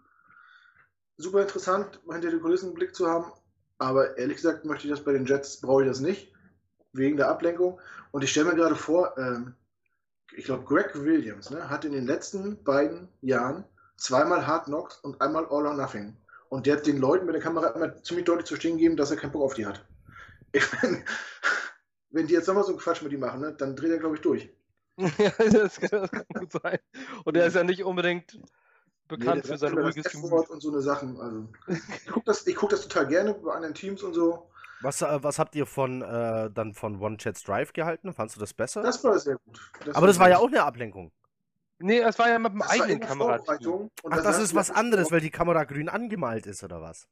[1.17, 3.33] Super interessant, hinter die Kulissen einen Blick zu haben.
[3.79, 6.33] Aber ehrlich gesagt möchte ich das bei den Jets, brauche ich das nicht.
[6.93, 7.81] Wegen der Ablenkung.
[8.11, 9.55] Und ich stelle mir gerade vor, ähm,
[10.35, 13.65] ich glaube, Greg Williams ne, hat in den letzten beiden Jahren
[13.97, 16.17] zweimal Hard Knocks und einmal All or Nothing.
[16.49, 19.11] Und der hat den Leuten mit der Kamera immer ziemlich deutlich zu stehen gegeben, dass
[19.11, 19.85] er keinen Bock auf die hat.
[20.53, 21.05] Ich meine,
[22.11, 24.17] wenn die jetzt nochmal so einen Quatsch mit ihm machen, ne, dann dreht er, glaube
[24.17, 24.51] ich, durch.
[25.19, 26.79] ja, das, das kann gut sein.
[27.25, 28.41] Und er ist ja nicht unbedingt
[29.09, 30.51] bekannt Nee, für sein das ruhiges Gemüt.
[30.51, 31.21] und so eine Sachen.
[31.21, 34.51] Also, ich gucke das, ich guck das total gerne bei anderen Teams und so.
[34.81, 38.13] Was, äh, was habt ihr von äh, dann von One Chats Drive gehalten?
[38.13, 38.83] Fandst du das besser?
[38.83, 39.61] Das war sehr gut.
[39.95, 41.13] Aber das war ja auch eine Ablenkung.
[41.79, 43.91] Nee, es war ja mit dem das eigenen Kamerateam.
[44.05, 47.07] Ach, da das ist was anderes, weil die Kamera grün angemalt ist, oder was?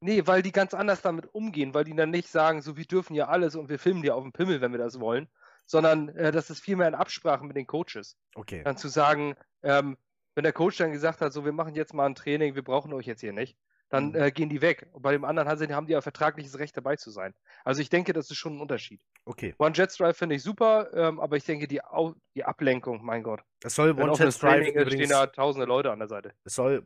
[0.00, 3.14] Nee, weil die ganz anders damit umgehen, weil die dann nicht sagen, so wir dürfen
[3.14, 5.28] ja alles und wir filmen dir auf dem Pimmel, wenn wir das wollen,
[5.66, 8.16] sondern äh, das ist vielmehr in Absprache mit den Coaches.
[8.34, 8.62] Okay.
[8.64, 9.96] Dann zu sagen, ähm,
[10.34, 12.92] wenn der Coach dann gesagt hat, so wir machen jetzt mal ein Training, wir brauchen
[12.92, 13.56] euch jetzt hier nicht,
[13.94, 14.14] dann Mhm.
[14.16, 14.86] äh, gehen die weg.
[14.92, 17.32] Und bei dem anderen haben sie, haben die ja vertragliches Recht dabei zu sein.
[17.64, 19.00] Also ich denke, das ist schon ein Unterschied.
[19.24, 19.54] Okay.
[19.58, 23.22] One Jet Drive finde ich super, ähm, aber ich denke, die, Au die Ablenkung, mein
[23.22, 23.40] Gott.
[23.62, 25.08] Es soll One Chats Drive ist, stehen übrigens.
[25.10, 26.32] da tausende Leute an der Seite.
[26.44, 26.82] Es soll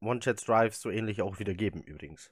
[0.00, 2.30] One Chats Drive so ähnlich auch wieder geben, übrigens.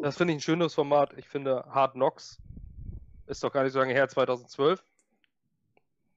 [0.00, 1.12] Das finde ich ein schönes Format.
[1.18, 2.38] Ich finde Hard Knocks
[3.26, 4.82] ist doch gar nicht so lange her, 2012.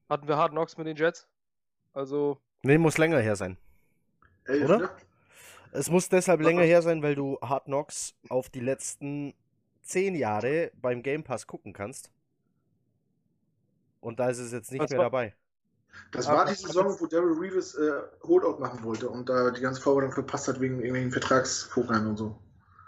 [0.08, 1.26] Hatten wir Hard Knocks mit den Jets?
[1.92, 3.56] Also, Nee, muss länger her sein.
[4.44, 4.78] Elf, oder?
[4.78, 4.90] ne?
[5.72, 9.34] Es muss deshalb länger her sein, weil du Hard Knocks auf die letzten
[9.82, 12.10] zehn Jahre beim Game Pass gucken kannst.
[14.00, 15.34] Und da ist es jetzt nicht Was mehr war- dabei.
[16.12, 19.60] Das Aber- war die Saison, wo Daryl Reeves äh, Holdout machen wollte und da die
[19.62, 22.38] ganze Vorbereitung verpasst hat wegen irgendwelchen Vertragspokern und so.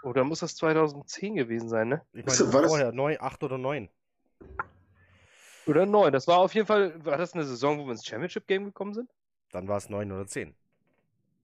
[0.03, 2.01] oh, dann muss das 2010 gewesen sein, ne?
[2.13, 3.89] Ich meine, war das- vorher, neun, acht oder neun.
[5.67, 6.13] Oder neun.
[6.13, 8.93] Das war auf jeden Fall, war das eine Saison, wo wir ins Championship Game gekommen
[8.93, 9.09] sind?
[9.51, 10.55] Dann war es neun oder zehn.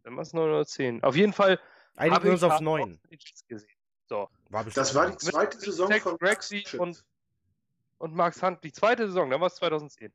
[0.06, 1.04] Dann war es neun oder zehn.
[1.04, 1.60] Auf jeden Fall
[1.96, 2.90] Einigen habe wir ich uns auf Hard Knocks neun.
[2.92, 3.70] mit den Jets gesehen.
[4.08, 4.30] So.
[4.50, 6.74] War Das war die zweite Saison Zach von Chips.
[6.76, 7.04] und,
[7.98, 8.64] und Max Hunt.
[8.64, 10.14] Die zweite Saison, dann war es 2010.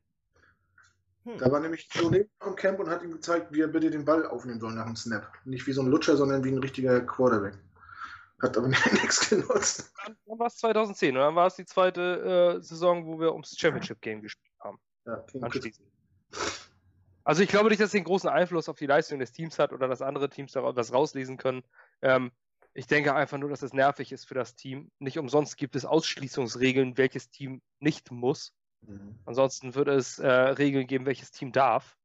[1.25, 1.37] Hm.
[1.37, 4.25] Da war nämlich neben im Camp und hat ihm gezeigt, wie er bitte den Ball
[4.25, 5.29] aufnehmen soll nach dem Snap.
[5.43, 7.59] Nicht wie so ein Lutscher, sondern wie ein richtiger Quarterback.
[8.41, 9.91] Hat aber nichts genutzt.
[10.05, 13.33] Dann, dann war es 2010 und dann war es die zweite äh, Saison, wo wir
[13.33, 14.79] ums Championship Game gespielt haben.
[15.05, 15.85] Ja, Anschließend.
[17.23, 19.73] Also ich glaube nicht, dass es den großen Einfluss auf die Leistung des Teams hat
[19.73, 21.63] oder dass andere Teams da was rauslesen können.
[22.01, 22.31] Ähm,
[22.73, 24.91] ich denke einfach nur, dass es nervig ist für das Team.
[24.99, 28.53] Nicht umsonst gibt es Ausschließungsregeln, welches Team nicht muss.
[28.81, 29.19] Mhm.
[29.25, 31.97] Ansonsten würde es äh, Regeln geben, welches Team darf.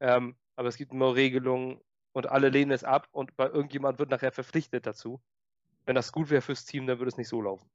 [0.00, 1.80] Ähm, aber es gibt nur Regelungen
[2.12, 5.20] und alle lehnen es ab und bei irgendjemand wird nachher verpflichtet dazu.
[5.84, 7.68] Wenn das gut wäre fürs Team, dann würde es nicht so laufen.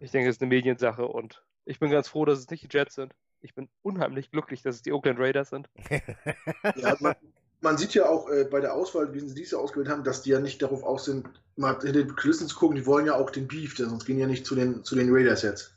[0.00, 2.76] Ich denke, es ist eine Mediensache und ich bin ganz froh, dass es nicht die
[2.76, 3.14] Jets sind.
[3.40, 5.68] Ich bin unheimlich glücklich, dass es die Oakland Raiders sind.
[6.76, 7.14] Ja, man,
[7.60, 10.30] man sieht ja auch äh, bei der Auswahl, wie sie diese ausgewählt haben, dass die
[10.30, 12.76] ja nicht darauf aus sind, mal hinter den Kulissen zu gucken.
[12.76, 14.94] Die wollen ja auch den Beef, denn sonst gehen die ja nicht zu den, zu
[14.94, 15.74] den Raiders jetzt.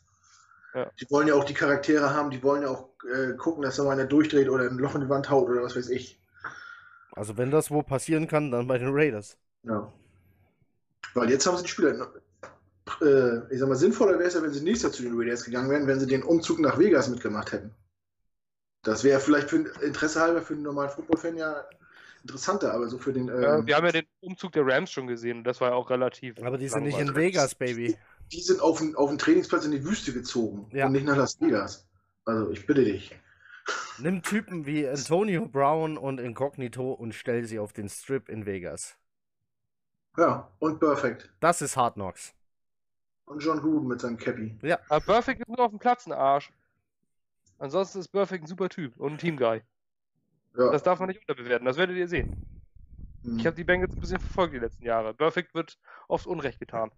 [0.73, 0.89] Ja.
[0.99, 3.83] Die wollen ja auch die Charaktere haben, die wollen ja auch äh, gucken, dass da
[3.83, 6.19] mal einer durchdreht oder ein Loch in die Wand haut oder was weiß ich.
[7.13, 9.37] Also wenn das wo passieren kann, dann bei den Raiders.
[9.63, 9.91] Ja.
[11.13, 12.13] Weil jetzt haben sie die Spieler.
[13.01, 15.43] Äh, ich sag mal, sinnvoller wäre es ja, wenn sie nächstes Jahr zu den Raiders
[15.45, 17.73] gegangen wären, wenn sie den Umzug nach Vegas mitgemacht hätten.
[18.83, 21.63] Das wäre vielleicht für Interesse halber für einen normalen Football-Fan ja
[22.23, 23.27] interessanter, aber so für den.
[23.27, 25.75] Ja, ähm, wir haben ja den Umzug der Rams schon gesehen und das war ja
[25.75, 26.41] auch relativ.
[26.43, 27.15] Aber die sind nicht in.
[27.15, 27.95] Vegas, Baby.
[28.31, 30.87] die sind auf den, auf den Trainingsplatz in die Wüste gezogen Ja.
[30.87, 31.87] und nicht nach Las Vegas.
[32.25, 33.15] Also ich bitte dich.
[33.99, 38.97] Nimm Typen wie Antonio Brown und Incognito und stell sie auf den Strip in Vegas.
[40.17, 41.29] Ja, und Perfect.
[41.39, 42.33] Das ist Hard Knocks.
[43.31, 44.57] Und John Gruden mit seinem Cappy.
[44.89, 46.51] Aber Perfect ist nur auf dem Platz ein Arsch.
[47.59, 49.61] Ansonsten ist Perfect ein super Typ und ein Teamguy.
[50.57, 50.69] Ja.
[50.69, 52.45] Das darf man nicht unterbewerten, das werdet ihr sehen.
[53.23, 53.39] hm.
[53.39, 55.13] Ich habe die Bengals ein bisschen verfolgt die letzten Jahre.
[55.13, 56.91] Perfect wird oft Unrecht getan.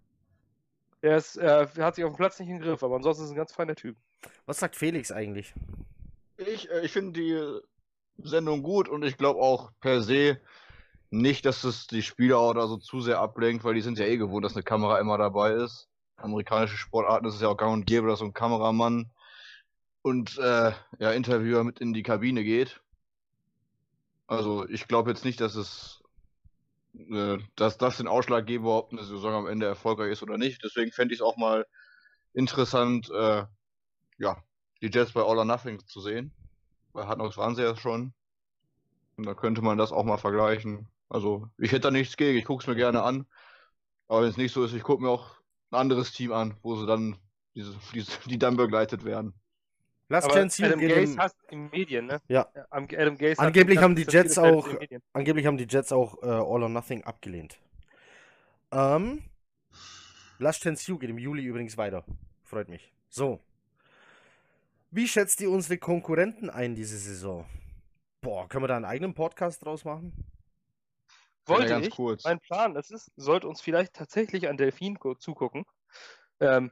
[1.02, 3.34] Er ist, äh, hat sich auf dem Platz nicht im Griff, aber ansonsten ist er
[3.34, 3.96] ein ganz feiner Typ.
[4.48, 5.54] Was sagt Felix eigentlich?
[6.38, 10.40] Ich, äh, ich finde die Sendung gut und ich glaube auch per se
[11.12, 14.18] nicht, dass es die Spieler oder so zu sehr ablenkt, weil die sind ja eh
[14.18, 15.90] gewohnt, dass eine Kamera immer dabei ist.
[16.24, 19.12] Amerikanische Sportarten ist es ja auch gang und gäbe, dass so ein Kameramann
[20.02, 22.82] und äh, ja, Interviewer mit in die Kabine geht.
[24.28, 26.04] Also ich glaube jetzt nicht, dass es
[26.96, 30.64] äh, dass das den Ausschlag geben, ob eine Saison am Ende erfolgreich ist oder nicht.
[30.64, 31.66] Deswegen fände ich es auch mal
[32.34, 33.46] interessant, äh,
[34.18, 34.44] ja,
[34.82, 36.32] die Jets bei All or Nothing zu sehen.
[36.94, 38.14] Bei Hard waren sie ja schon.
[39.18, 40.88] Und da könnte man das auch mal vergleichen.
[41.10, 43.26] Also, ich hätte da nichts gegen, ich gucke es mir gerne an.
[44.08, 45.43] Aber wenn es nicht so ist, ich gucke mir auch
[45.74, 47.18] ein anderes Team an, wo sie dann,
[47.56, 49.34] diese, diese, die dann begleitet werden.
[50.10, 52.22] Last Aber Chance Adam Gaze hasst die Medien, ne?
[52.28, 52.48] Ja.
[52.70, 55.00] Am- Adam Gaze hat- Angeblich hat haben die Jets auch- die.
[55.14, 57.58] Angeblich haben die Jets auch äh, All or Nothing abgelehnt.
[58.72, 59.24] Ähm,
[60.40, 62.04] Last Chance Hugh geht im Juli übrigens weiter.
[62.44, 62.92] Freut mich.
[63.10, 63.40] So.
[64.92, 67.46] Wie schätzt ihr unsere Konkurrenten ein diese Saison?
[68.22, 70.14] Boah, können wir da einen eigenen Podcast draus machen?
[71.48, 71.94] Ja, Wollte ganz ich.
[71.96, 72.24] kurz.
[72.24, 75.66] Mein Plan, das ist, sollte uns vielleicht tatsächlich ein Delfin gu- zugucken.
[76.40, 76.72] ähm,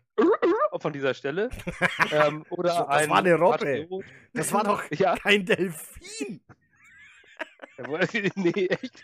[0.80, 1.50] von dieser Stelle.
[2.12, 3.88] ähm, oder Das ein war eine Robbe.
[4.34, 6.42] Das war doch Ja, kein Delfin.
[8.36, 9.04] nee, echt.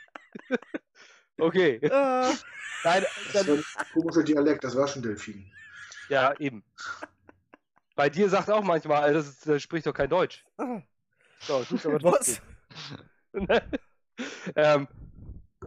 [1.40, 1.82] okay.
[1.92, 2.32] Ah.
[2.84, 5.52] Nein, Das war ein komischer Dialekt, das war schon Delfin.
[6.10, 6.64] ja, eben.
[7.96, 10.46] Bei dir sagt auch manchmal, das, ist, das spricht doch kein Deutsch.
[10.58, 10.82] Ah.
[11.40, 11.60] So,
[12.04, 12.42] Was?
[14.56, 14.88] ähm,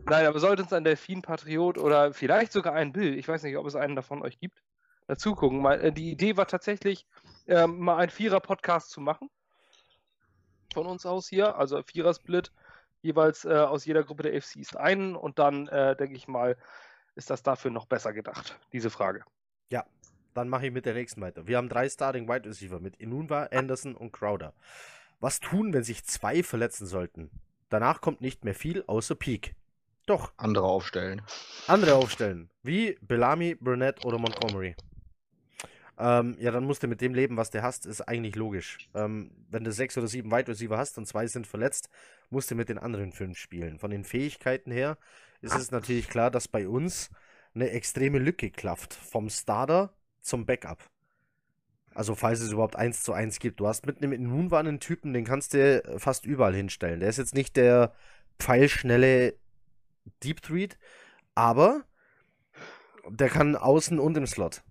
[0.07, 3.67] nein, aber sollte uns ein Delfin-Patriot oder vielleicht sogar ein Bill, ich weiß nicht, ob
[3.67, 4.63] es einen davon euch gibt,
[5.07, 5.61] dazu gucken.
[5.61, 7.07] Mal, äh, die Idee war tatsächlich,
[7.47, 9.29] ähm, mal einen Vierer-Podcast zu machen.
[10.73, 12.53] Von uns aus hier, also Vierer-Split,
[13.03, 16.57] jeweils äh, aus jeder Gruppe der AFCs einen und dann, äh, denke ich mal,
[17.17, 19.25] ist das dafür noch besser gedacht, diese Frage.
[20.35, 21.47] Dann mache ich mit der nächsten weiter.
[21.47, 24.55] Wir haben drei Starting Wide Receiver mit Inunwa, Anderson und Crowder.
[25.19, 27.31] Was tun, wenn sich zwei verletzen sollten?
[27.69, 29.55] Danach kommt nicht mehr viel außer Peak.
[30.11, 31.23] Doch, Andere aufstellen.
[31.68, 32.51] andere aufstellen.
[32.64, 34.75] Wie Bellamy, Burnett oder Montgomery.
[35.96, 38.88] Ähm, ja, dann musst du mit dem leben, was du hast, ist eigentlich logisch.
[38.92, 41.90] Ähm, wenn du sechs oder sieben Wide Receiver hast und zwei sind verletzt,
[42.29, 43.79] musst du mit den anderen fünf spielen.
[43.79, 44.99] Von den Fähigkeiten her
[45.42, 47.11] ist es natürlich klar, dass bei uns
[47.55, 48.94] eine extreme Lücke klafft.
[48.94, 50.90] Vom Starter zum Backup.
[51.94, 53.61] Also falls es überhaupt eins zu eins gibt.
[53.61, 56.99] Du hast mit einem Immunwahn einen Typen, den kannst du fast überall hinstellen.
[56.99, 57.94] Der ist jetzt nicht der
[58.40, 59.38] pfeilschnelle
[60.23, 60.79] Deep Threat,
[61.35, 61.85] aber
[63.09, 64.63] der kann außen und im Slot.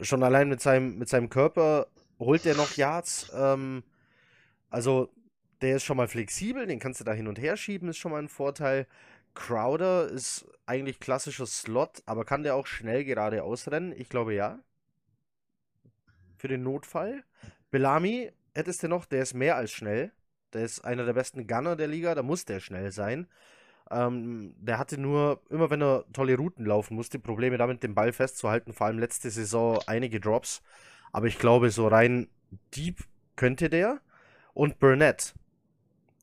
[0.00, 3.30] Schon allein mit seinem, mit seinem Körper holt er noch Yards.
[3.34, 3.82] Ähm,
[4.68, 5.10] also
[5.60, 8.12] der ist schon mal flexibel, den kannst du da hin und her schieben, ist schon
[8.12, 8.86] mal ein Vorteil.
[9.34, 13.92] Crowder ist eigentlich klassischer Slot, aber kann der auch schnell gerade ausrennen?
[13.96, 14.58] Ich glaube ja.
[16.36, 17.24] Für den Notfall.
[17.70, 20.12] Bellamy hättest du noch, der ist mehr als schnell.
[20.52, 23.28] Der ist einer der besten Gunner der Liga, da muss der schnell sein.
[23.90, 28.12] Ähm, der hatte nur, immer wenn er tolle Routen laufen musste, Probleme damit, den Ball
[28.12, 28.72] festzuhalten.
[28.72, 30.62] Vor allem letzte Saison einige Drops.
[31.12, 32.28] Aber ich glaube, so rein
[32.74, 33.04] deep
[33.36, 34.00] könnte der.
[34.54, 35.34] Und Burnett.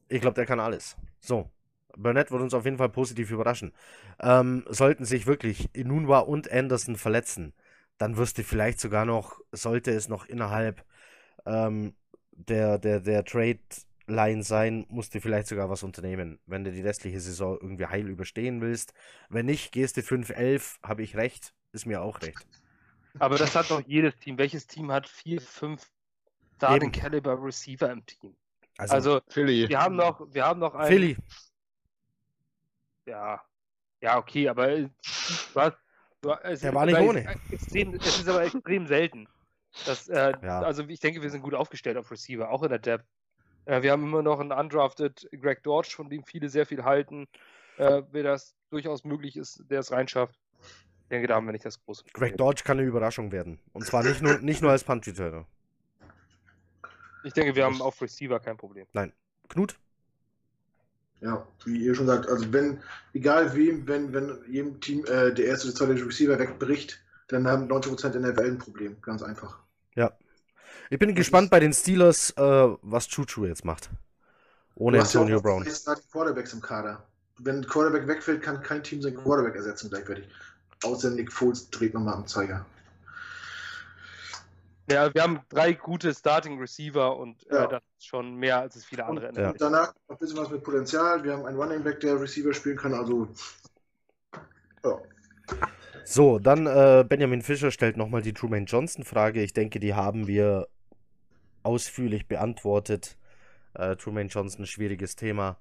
[0.10, 0.97] Ich glaube, der kann alles.
[1.19, 1.49] So.
[1.95, 3.73] Burnett wird uns auf jeden Fall positiv überraschen.
[4.19, 7.54] Ähm, sollten sich wirklich Inunwa und Anderson verletzen,
[7.97, 10.84] dann wirst du vielleicht sogar noch, sollte es noch innerhalb
[11.45, 11.93] ähm,
[12.32, 13.23] der, der, der
[14.06, 18.08] Trade-Line sein, musst du vielleicht sogar was unternehmen, wenn du die restliche Saison irgendwie heil
[18.08, 18.94] überstehen willst.
[19.30, 22.46] Wenn nicht, gehst du 5-11, habe ich recht, ist mir auch recht.
[23.20, 24.38] Aber das hat doch jedes Team.
[24.38, 25.89] Welches Team hat vier, fünf
[26.58, 26.92] Starting.
[26.92, 28.36] Caliber Receiver im Team?
[28.78, 29.70] Also, Also, Philly.
[29.70, 30.88] wir haben noch, wir haben noch einen.
[30.88, 31.18] Philly,
[33.06, 33.42] Ja,
[34.02, 34.89] ja, okay, aber du,
[36.44, 37.36] es Der ist war nicht aber ohne.
[37.52, 39.28] Extrem, es ist aber extrem selten.
[39.86, 40.62] Das, äh, Ja.
[40.62, 43.06] Also ich denke, wir sind gut aufgestellt auf Receiver, auch in der Depth.
[43.65, 47.28] Äh, wir haben immer noch einen undrafted Greg Dodge, von dem viele sehr viel halten.
[47.78, 50.39] Äh, wer das durchaus möglich ist, der es reinschafft.
[51.04, 52.38] Ich denke, da haben wir nicht das große Greg Problem.
[52.38, 53.60] Dodge kann eine Überraschung werden.
[53.73, 55.45] Und zwar nicht nur, nicht nur als Punt-Returner.
[57.23, 58.86] Ich denke, wir haben auf Receiver kein Problem.
[59.49, 59.78] Knut?
[61.21, 62.82] Ja, wie ihr schon sagt, also wenn,
[63.13, 67.71] egal wem, wenn, wenn jedem Team äh, der erste oder zweite Receiver wegbricht, dann haben
[67.71, 69.02] 90% in der Welt ein Problem.
[69.02, 69.60] Ganz einfach.
[70.94, 73.90] Ich bin gespannt bei den Steelers, äh, was Chuchu jetzt macht.
[74.76, 75.64] Ohne ja Antonio auch Brown.
[75.64, 77.04] zwei Starting Quarterbacks im Kader.
[77.40, 80.28] Wenn ein Quarterback wegfällt, kann kein Team seinen Quarterback ersetzen gleichzeitig.
[80.84, 82.64] Außer Nick Foles dreht nochmal am Zeiger.
[84.88, 87.66] Ja, wir haben drei gute Starting Receiver und äh, Ja.
[87.66, 89.50] das ist schon mehr, als es viele andere der Ja.
[89.50, 91.24] Und danach noch ein bisschen was mit Potenzial.
[91.24, 92.94] Wir haben einen Running Back, der Receiver spielen kann.
[92.94, 93.28] Also,
[94.86, 95.00] ja.
[96.06, 99.42] So, dann äh, Benjamin Fischer stellt nochmal die Truman Johnson-Frage.
[99.42, 100.68] Ich denke, die haben wir
[101.63, 103.17] ausführlich beantwortet.
[103.73, 105.58] Äh, Truman Johnson, schwieriges Thema.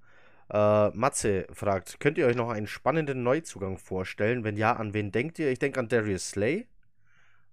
[0.51, 4.45] Äh, Matze fragt, könnt ihr euch noch einen spannenden Neuzugang vorstellen?
[4.45, 5.51] Wenn ja, an wen denkt ihr?
[5.51, 6.69] Ich denke an Darius Slay.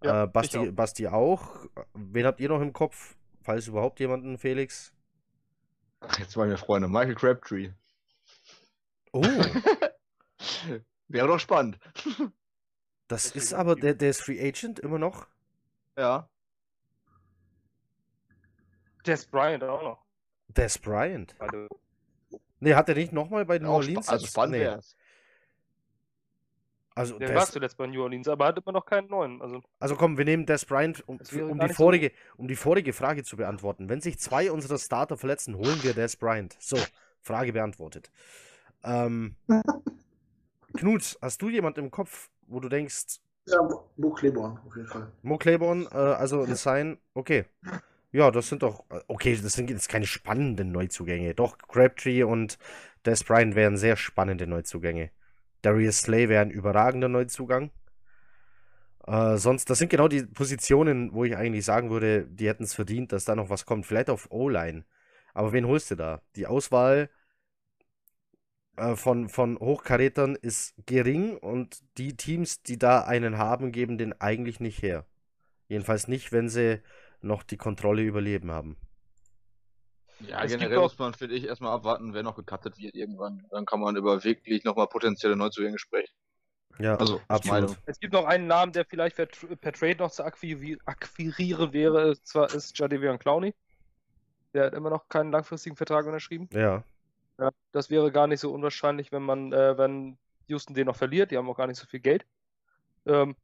[0.04, 0.72] Ja, äh, Basti, auch.
[0.72, 1.66] Basti auch.
[1.94, 3.16] Wen habt ihr noch im Kopf?
[3.42, 4.94] Falls überhaupt jemanden, Felix?
[6.18, 6.88] Jetzt waren wir Freunde.
[6.88, 7.72] Michael Crabtree.
[9.12, 9.24] Oh,
[11.08, 11.80] Wäre doch spannend.
[13.08, 15.28] das ist aber, der, der ist Free Agent immer noch?
[15.98, 16.30] Ja.
[19.06, 19.98] Des Bryant auch noch.
[20.50, 21.36] Des Bryant.
[21.40, 21.68] Also,
[22.62, 24.10] Nee, hat er nicht nochmal bei New Orleans?
[24.10, 24.64] also spannend nee.
[24.64, 24.96] wär's.
[26.96, 29.42] Also, der Des- war zuletzt bei New Orleans, aber hat immer noch keinen neuen.
[29.42, 32.58] Also, Also komm, wir nehmen Des Bryant, um, um, die nicht so vorige, um die
[32.58, 33.88] vorige Frage zu beantworten.
[33.88, 36.58] Wenn sich zwei unserer Starter verletzen, holen wir Des Bryant.
[36.60, 36.78] So,
[37.22, 38.12] Frage beantwortet.
[38.84, 39.38] Ähm,
[40.78, 43.62] Knut, hast du jemand im Kopf, wo du denkst, Ja,
[43.96, 45.12] Mo Claiborne auf jeden Fall.
[45.22, 47.46] Mo Claiborne, äh, also ein Sign, okay.
[48.12, 51.36] Ja, das sind doch, okay, das sind jetzt keine spannenden Neuzugänge.
[51.36, 52.58] Doch, Crabtree und
[53.06, 55.12] Des Bryant wären sehr spannende Neuzugänge.
[55.62, 57.72] Darius Slay wäre ein überragender Neuzugang.
[59.06, 62.74] Äh, sonst, das sind genau die Positionen, wo ich eigentlich sagen würde, die hätten es
[62.74, 63.86] verdient, dass da noch was kommt.
[63.86, 64.86] Vielleicht auf O-Line.
[65.34, 66.22] Aber wen holst du da?
[66.36, 67.10] Die Auswahl
[68.78, 74.20] äh, von, von Hochkarätern ist gering und die Teams, die da einen haben, geben den
[74.20, 75.06] eigentlich nicht her.
[75.68, 76.82] Jedenfalls nicht, wenn sie
[77.22, 78.78] noch die Kontrolle über Leben haben.
[80.22, 82.94] Ja, Es gibt generell auch- muss man, finde ich, erstmal abwarten, wer noch gecuttet wird
[82.94, 83.46] irgendwann.
[83.52, 86.14] Dann kann man über wirklich nochmal potenzielle Neuzugänge sprechen.
[86.78, 87.78] Ja, Also, absolut.
[87.86, 92.22] Es gibt noch einen Namen, der vielleicht per, per Trade noch zu akquiri akquirieren wäre.
[92.22, 93.54] Zwar ist Jadavion Clowney.
[94.54, 96.50] Der hat immer noch keinen langfristigen Vertrag unterschrieben.
[96.54, 96.84] Ja.
[97.38, 101.32] Ja, das wäre gar nicht so unwahrscheinlich, wenn man, äh, wenn Houston den noch verliert.
[101.32, 102.26] Die haben auch gar nicht so viel Geld.
[103.06, 103.36] Ähm,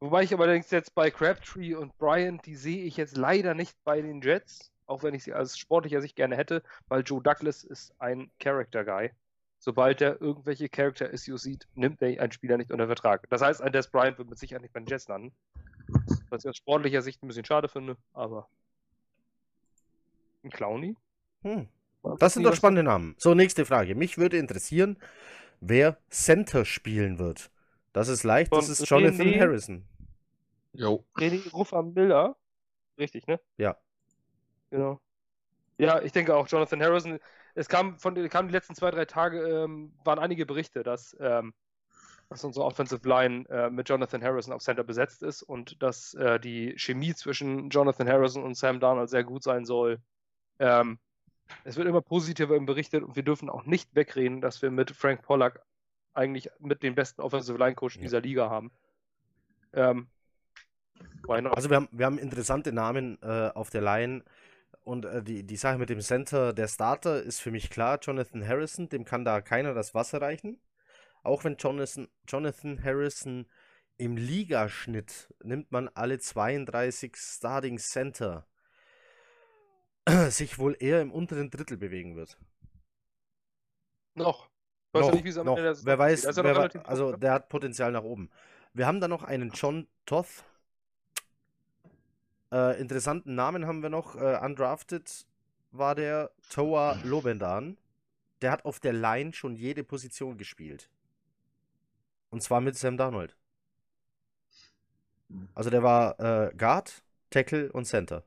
[0.00, 4.00] wobei ich allerdings jetzt bei Crabtree und Bryant, die sehe ich jetzt leider nicht bei
[4.00, 7.94] den Jets, auch wenn ich sie als sportlicher Sicht gerne hätte, weil Joe Douglas ist
[7.98, 9.10] ein Character Guy.
[9.58, 13.28] Sobald er irgendwelche Character Issues sieht, nimmt er einen Spieler nicht unter Vertrag.
[13.30, 15.32] Das heißt, ein Des Bryant wird mit Sicherheit nicht bei den Jets landen.
[16.30, 18.48] Was ich aus sportlicher Sicht ein bisschen schade finde, aber
[20.44, 20.96] ein Clowny?
[21.42, 21.68] Hm.
[22.18, 23.14] Das sind doch spannende Namen.
[23.18, 23.94] So, nächste Frage.
[23.94, 24.96] Mich würde interessieren,
[25.60, 27.50] wer Center spielen wird.
[27.96, 29.82] Das ist leicht, das ist Jonathan René- Harrison.
[30.74, 31.02] Jo.
[31.16, 32.36] René Ruffer Miller.
[32.98, 33.40] Richtig, ne?
[33.56, 33.78] Ja.
[34.68, 35.00] Genau.
[35.78, 37.18] Ja, ich denke auch Jonathan Harrison.
[37.54, 41.54] Es kam von kam die letzten zwei, drei Tage, ähm, waren einige Berichte, dass, ähm,
[42.28, 46.38] dass unsere Offensive Line äh, mit Jonathan Harrison auf Center besetzt ist und dass äh,
[46.38, 50.00] die Chemie zwischen Jonathan Harrison und Sam Darnold sehr gut sein soll.
[50.58, 50.98] Ähm,
[51.64, 55.22] es wird immer positiver berichtet und wir dürfen auch nicht wegreden, dass wir mit Frank
[55.22, 55.62] Pollack
[56.16, 58.02] eigentlich mit den besten Offensive Line Coach Ja.
[58.02, 58.72] dieser Liga haben.
[59.72, 60.08] Ähm?
[61.28, 64.24] Also wir haben, wir haben interessante Namen äh, auf der Line.
[64.84, 68.46] Und äh, die, die Sache mit dem Center, der Starter ist für mich klar, Jonathan
[68.46, 70.60] Harrison, dem kann da keiner das Wasser reichen.
[71.24, 73.46] Auch wenn Jonathan, Jonathan Harrison
[73.98, 78.46] im Ligaschnitt nimmt man alle 32 Starting Center
[80.28, 82.38] sich wohl eher im unteren Drittel bewegen wird.
[84.14, 84.48] Noch.
[85.00, 85.56] Ja Noch, nicht, wie es am noch.
[85.56, 86.24] Ende der Wer weiß.
[86.24, 87.18] Er ja wer jung, also ne?
[87.18, 88.30] der hat Potenzial nach oben.
[88.74, 90.44] Wir haben da noch einen John Toth.
[92.52, 94.16] Äh, interessanten Namen haben wir noch.
[94.16, 95.26] Äh, undrafted
[95.72, 97.76] war der Toa Lobendan.
[98.42, 100.90] Der hat auf der Line schon jede Position gespielt.
[102.30, 103.34] Und zwar mit Sam Darnold.
[105.54, 108.22] Also der war äh, Guard, Tackle und Center.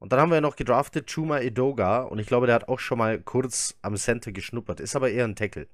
[0.00, 2.98] Und dann haben wir noch gedraftet Chuma Edoga und ich glaube, der hat auch schon
[2.98, 4.80] mal kurz am Center geschnuppert.
[4.80, 5.68] Ist aber eher ein Tackle.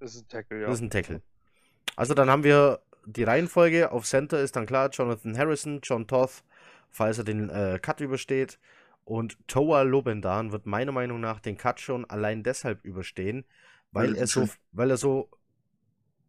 [0.00, 0.66] Das ist ein Tackle, ja.
[0.66, 1.22] Das ist ein Tackle.
[1.96, 3.90] Also dann haben wir die Reihenfolge.
[3.90, 6.44] Auf Center ist dann klar Jonathan Harrison, John Toth,
[6.90, 8.58] falls er den äh, Cut übersteht.
[9.04, 13.46] Und Toa Lobendan wird meiner Meinung nach den Cut schon allein deshalb überstehen,
[13.92, 15.30] weil Weil er so, schön- weil er so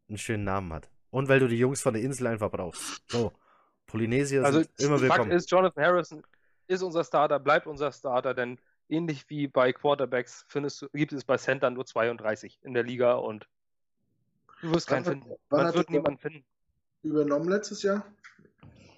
[0.07, 0.89] einen schönen Namen hat.
[1.11, 3.03] Und weil du die Jungs von der Insel einfach brauchst.
[3.11, 3.33] So,
[3.87, 5.31] Polynesier Also sind immer Fakt willkommen.
[5.31, 6.23] ist, Jonathan Harrison
[6.69, 11.25] ist unser Starter, bleibt unser Starter, denn ähnlich wie bei Quarterbacks findest du, gibt es
[11.25, 13.47] bei Center nur 32 in der Liga und
[14.61, 15.31] du wirst keinen finden.
[15.49, 16.45] Man hat wird niemanden finden.
[17.03, 18.05] Übernommen letztes Jahr?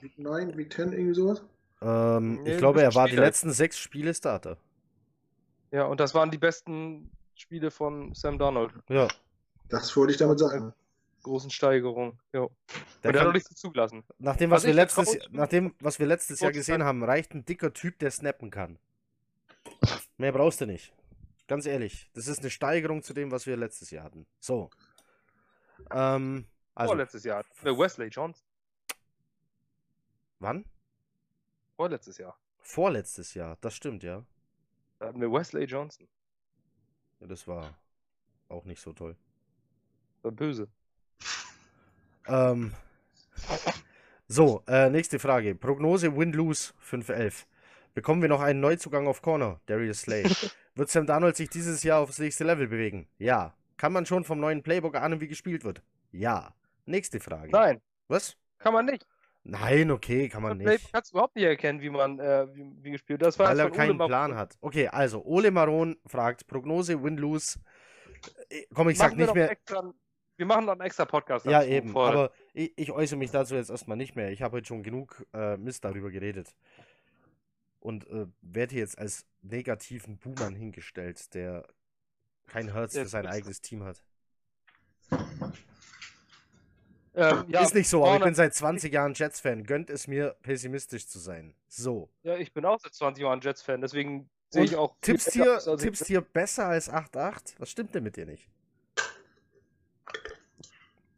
[0.02, 1.44] Week 9, Week 10, irgendwie sowas?
[1.82, 3.26] ähm, Nee, ich glaube, er war die Spieler.
[3.26, 4.58] letzten sechs Spiele Starter.
[5.72, 8.72] Ja, und das waren die besten Spiele von Sam Donald.
[8.90, 9.08] Ja,
[9.70, 10.74] Das wollte ich damit sagen.
[11.22, 12.20] Großen Steigerung.
[12.34, 12.42] Ja.
[12.42, 12.52] Und
[13.04, 14.04] der der hat auch nichts zugelassen.
[14.20, 17.04] Nach dem, was Also wir letztes, vertraue nach dem, was wir letztes Jahr gesehen haben,
[17.04, 18.80] reicht ein dicker Typ, der snappen kann.
[20.18, 20.94] Mehr brauchst du nicht.
[21.48, 22.10] Ganz ehrlich.
[22.14, 24.26] Das ist eine Steigerung zu dem, was wir letztes Jahr hatten.
[24.40, 24.70] So.
[25.92, 26.46] Ähm,
[26.76, 27.44] also, Vorletztes Jahr.
[27.64, 28.46] Wesley Johnson.
[30.40, 30.66] wann?
[31.76, 32.38] Vorletztes Jahr.
[32.60, 34.24] Vorletztes Jahr, das stimmt, ja.
[35.00, 36.08] Da hatten wir Wesley Johnson.
[37.20, 37.78] ja das war
[38.48, 39.18] auch nicht so toll.
[40.22, 40.68] War böse.
[42.28, 42.74] Ähm,
[44.28, 45.56] so, äh, nächste Frage.
[45.56, 47.46] Prognose Win-Lose 5-11.
[47.94, 50.24] Bekommen wir noch einen Neuzugang auf Corner, Darius Slay?
[50.76, 53.08] Wird Sam Darnold sich dieses Jahr aufs nächste Level bewegen?
[53.18, 53.54] Ja.
[53.76, 55.82] Kann man schon vom neuen Playbook ahnen, wie gespielt wird?
[56.12, 56.54] Ja.
[56.86, 57.52] Nächste Frage.
[57.52, 58.38] Nein, Was?
[58.60, 59.06] kann man nicht.
[59.44, 60.92] Nein, okay, kann man nicht.
[60.94, 63.28] kannst du überhaupt nicht erkennen, wie man äh, wie, wie gespielt wird.
[63.28, 64.56] Das war Weil er keinen Plan hat.
[64.62, 67.60] Okay, also, Ole Maron fragt, Prognose Win-Lose.
[68.50, 69.50] Äh, Komm, ich sag Machen nicht noch mehr.
[69.50, 69.94] Extra,
[70.42, 71.46] wir machen noch einen extra Podcast.
[71.46, 71.90] Ja, eben.
[71.90, 74.32] bevor- Aber ich, ich äußere mich dazu jetzt erstmal nicht mehr.
[74.32, 76.56] Ich habe heute schon genug äh, Mist darüber geredet.
[77.80, 81.64] Und äh, werde jetzt als negativen Buhmann hingestellt, der
[82.48, 84.02] kein Herz für sein eigenes Team hat.
[87.14, 89.64] ähm, ja, Ist nicht so, aber ich bin seit 20 Jahren Jets-Fan.
[89.66, 91.54] Gönnt es mir, pessimistisch zu sein.
[91.68, 92.10] So.
[92.24, 94.96] Ja, ich bin auch seit 20 Jahren Jets-Fan, deswegen sehe ich auch.
[95.02, 97.56] Tippst hier, tippst hier besser als 8-8?
[97.60, 98.50] Was stimmt denn mit dir nicht?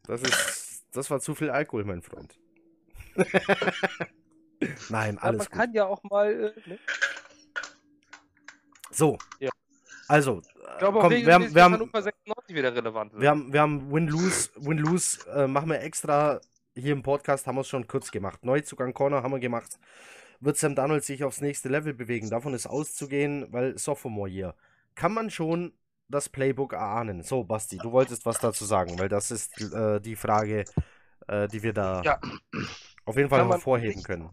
[0.06, 2.38] Das ist das war zu viel Alkohol, mein Freund.
[4.88, 5.50] Nein, Ja, alles man gut.
[5.50, 6.54] kann ja auch mal.
[6.66, 6.78] Äh, ne?
[8.90, 9.18] So.
[9.40, 9.50] Ja.
[10.06, 13.22] Also, Ich glaube, komm, auch wir haben, wir haben, Hannover 96 wieder relevant wird.
[13.22, 16.40] wir haben, wir haben Win-Lose, Win-Lose äh, machen wir extra
[16.76, 18.44] hier im Podcast, haben wir es schon kurz gemacht.
[18.44, 19.78] Neuzugang Corner haben wir gemacht.
[20.40, 22.28] Wird Sam Donald sich aufs nächste Level bewegen?
[22.28, 24.54] Davon ist auszugehen, weil Sophomore Year.
[24.94, 25.72] Kann man schon
[26.08, 27.22] das Playbook erahnen?
[27.22, 30.64] So, Basti, du wolltest was dazu sagen, weil das ist äh, die Frage,
[31.28, 32.20] äh, die wir da Ja.
[33.04, 34.30] auf jeden Fall Kann man hervorheben nicht- können.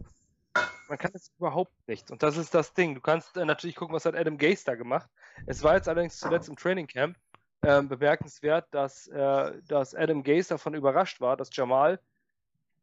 [0.89, 2.11] Man kann jetzt überhaupt nichts.
[2.11, 2.95] Und das ist das Ding.
[2.95, 5.09] Du kannst äh, natürlich gucken, was hat Adam Gase da gemacht.
[5.45, 7.15] Es war jetzt allerdings zuletzt im Training Camp
[7.63, 11.99] ähm, bemerkenswert, dass, äh, dass Adam Gase davon überrascht war, dass Jamal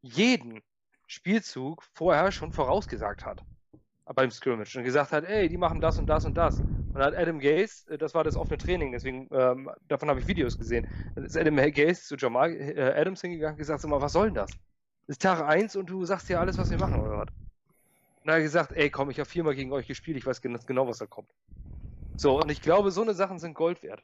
[0.01, 0.62] jeden
[1.07, 3.43] Spielzug vorher schon vorausgesagt hat.
[4.14, 6.62] Beim Scrimmage und gesagt hat, ey, die machen das und das und das.
[6.93, 10.26] Und hat Adam Gase, äh, das war das offene Training, deswegen ähm, davon habe ich
[10.26, 10.86] Videos gesehen,
[11.16, 14.34] ist Adam Gase zu Jamal äh, Adams hingegangen und gesagt, sag mal, was soll denn
[14.34, 14.59] das?
[15.07, 17.28] Das ist Tag 1 und du sagst dir alles, was wir machen, oder was?
[18.24, 20.59] Und er hat gesagt, ey, komm, ich habe viermal gegen euch gespielt, ich weiß gen-
[20.66, 21.30] genau, was da kommt.
[22.16, 24.03] So, und ich glaube, so eine Sachen sind Gold wert.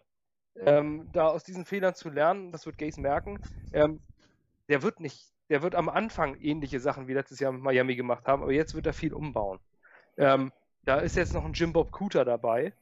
[0.57, 3.41] Ähm, da aus diesen Fehlern zu lernen, das wird Gaze merken,
[3.73, 4.03] ähm,
[4.69, 8.27] der wird nicht, der wird am Anfang ähnliche Sachen wie letztes Jahr mit Miami gemacht
[8.29, 9.61] haben, aber jetzt wird er viel umbauen.
[10.19, 10.53] Ähm,
[10.85, 12.73] da ist jetzt noch ein Jim Bob Cooter dabei.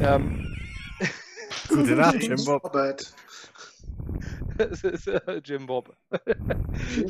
[0.00, 0.56] Ähm,
[1.68, 2.74] Gute Nacht, Jim Bob.
[4.58, 5.96] Es ist äh, Jim Bob.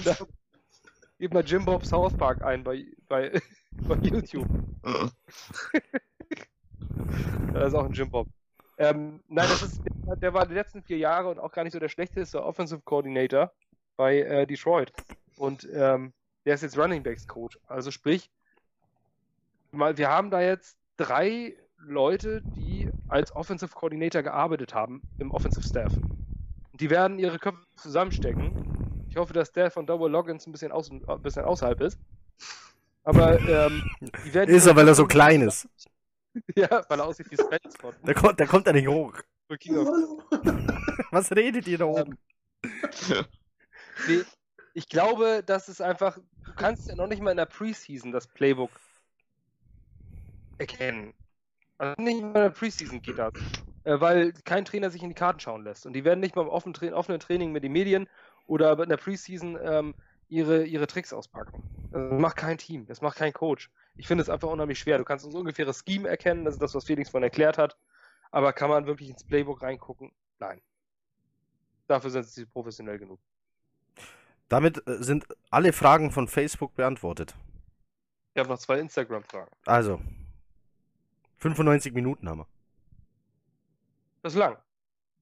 [0.04, 0.16] Da-
[1.18, 3.40] Gib mal Jim Bob South Park ein bei, bei,
[3.88, 4.48] bei YouTube.
[7.52, 8.26] Das ist auch ein Jim Bob.
[8.76, 9.80] Ähm, nein, das ist,
[10.20, 13.52] der war die letzten vier Jahre und auch gar nicht so der schlechteste Offensive Coordinator
[13.96, 14.92] bei äh, Detroit.
[15.36, 16.12] Und ähm,
[16.44, 17.58] der ist jetzt Running Backs Coach.
[17.68, 18.28] Also sprich,
[19.76, 25.66] mal, wir haben da jetzt drei Leute, die als Offensive Coordinator gearbeitet haben im Offensive
[25.66, 25.92] Staff.
[26.72, 29.06] Die werden ihre Köpfe zusammenstecken.
[29.08, 31.98] Ich hoffe, dass der von Double Logins ein bisschen, aus, ein bisschen außerhalb ist.
[33.04, 33.88] Aber ähm,
[34.24, 35.68] die werden Ist er, weil er so klein ist.
[36.56, 37.94] Ja, weil er aussieht wie Scott.
[38.04, 39.14] Der kommt, der kommt da nicht hoch.
[41.12, 42.18] Was redet ihr da oben?
[44.08, 44.22] Nee,
[44.72, 48.26] ich glaube, das ist einfach, du kannst ja noch nicht mal in der Preseason das
[48.26, 48.72] Playbook
[50.58, 51.14] erkennen.
[51.78, 53.32] Also nicht mal in der Preseason geht das.
[53.84, 55.86] Äh, weil kein Trainer sich in die Karten schauen lässt.
[55.86, 58.08] Und die werden nicht mal im offenen, Tra offenen Training mit den Medien
[58.46, 59.94] oder in der Preseason ähm,
[60.28, 61.62] ihre, ihre Tricks auspacken.
[61.92, 63.70] Das macht kein Team, das macht kein Coach.
[63.96, 64.98] Ich finde es einfach unheimlich schwer.
[64.98, 67.76] Du kannst so ungefähres Scheme erkennen, das ist das, was Felix vorhin erklärt hat.
[68.30, 70.10] Aber kann man wirklich ins Playbook reingucken?
[70.40, 70.60] Nein.
[71.86, 73.20] Dafür sind sie professionell genug.
[74.48, 77.34] Damit äh, sind alle Fragen von Facebook beantwortet.
[78.34, 79.50] Ich habe noch zwei Instagram-Fragen.
[79.66, 80.00] Also,
[81.44, 82.46] 95 Minuten haben wir.
[84.22, 84.56] Das ist lang.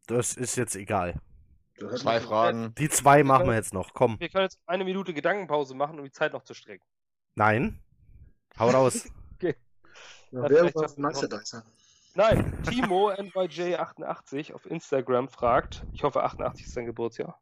[0.07, 1.21] Das ist jetzt egal.
[1.97, 2.73] Zwei Fragen.
[2.77, 3.93] Die zwei machen wir jetzt noch.
[3.93, 4.21] Komm.
[4.21, 6.85] Wir können jetzt eine Minute Gedankenpause machen, um die Zeit noch zu strecken.
[7.35, 7.81] Nein.
[8.59, 9.09] Hau raus.
[10.31, 11.13] Ja, Hat wer gewonnen.
[11.29, 11.63] Dicer.
[12.15, 17.39] Nein, Timo NYJ88 auf Instagram fragt, ich hoffe 88 ist sein Geburtsjahr.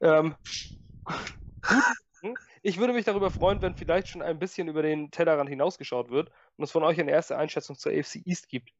[0.00, 0.36] Ähm,
[2.64, 6.30] ich würde mich darüber freuen, wenn vielleicht schon ein bisschen über den Tellerrand hinausgeschaut wird
[6.56, 8.70] und es von euch eine erste Einschätzung zur AFC East gibt.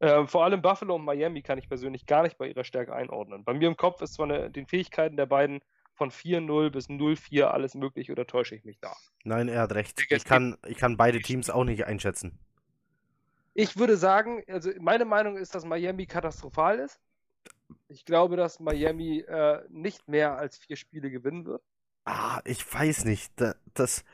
[0.00, 3.44] Ähm, vor allem Buffalo und Miami kann ich persönlich gar nicht bei ihrer Stärke einordnen.
[3.44, 5.60] Bei mir im Kopf ist zwar eine, den Fähigkeiten der beiden
[5.92, 8.94] von 4-0 bis 0-4 alles möglich oder täusche ich mich da?
[9.24, 10.02] Nein, er hat recht.
[10.08, 12.38] Ich kann, ich kann beide Teams auch nicht einschätzen.
[13.52, 16.98] Ich würde sagen, also meine Meinung ist, dass Miami katastrophal ist.
[17.88, 21.62] Ich glaube, dass Miami äh, nicht mehr als vier Spiele gewinnen wird.
[22.04, 23.32] Ah, ich weiß nicht.
[23.36, 24.04] Da- Das,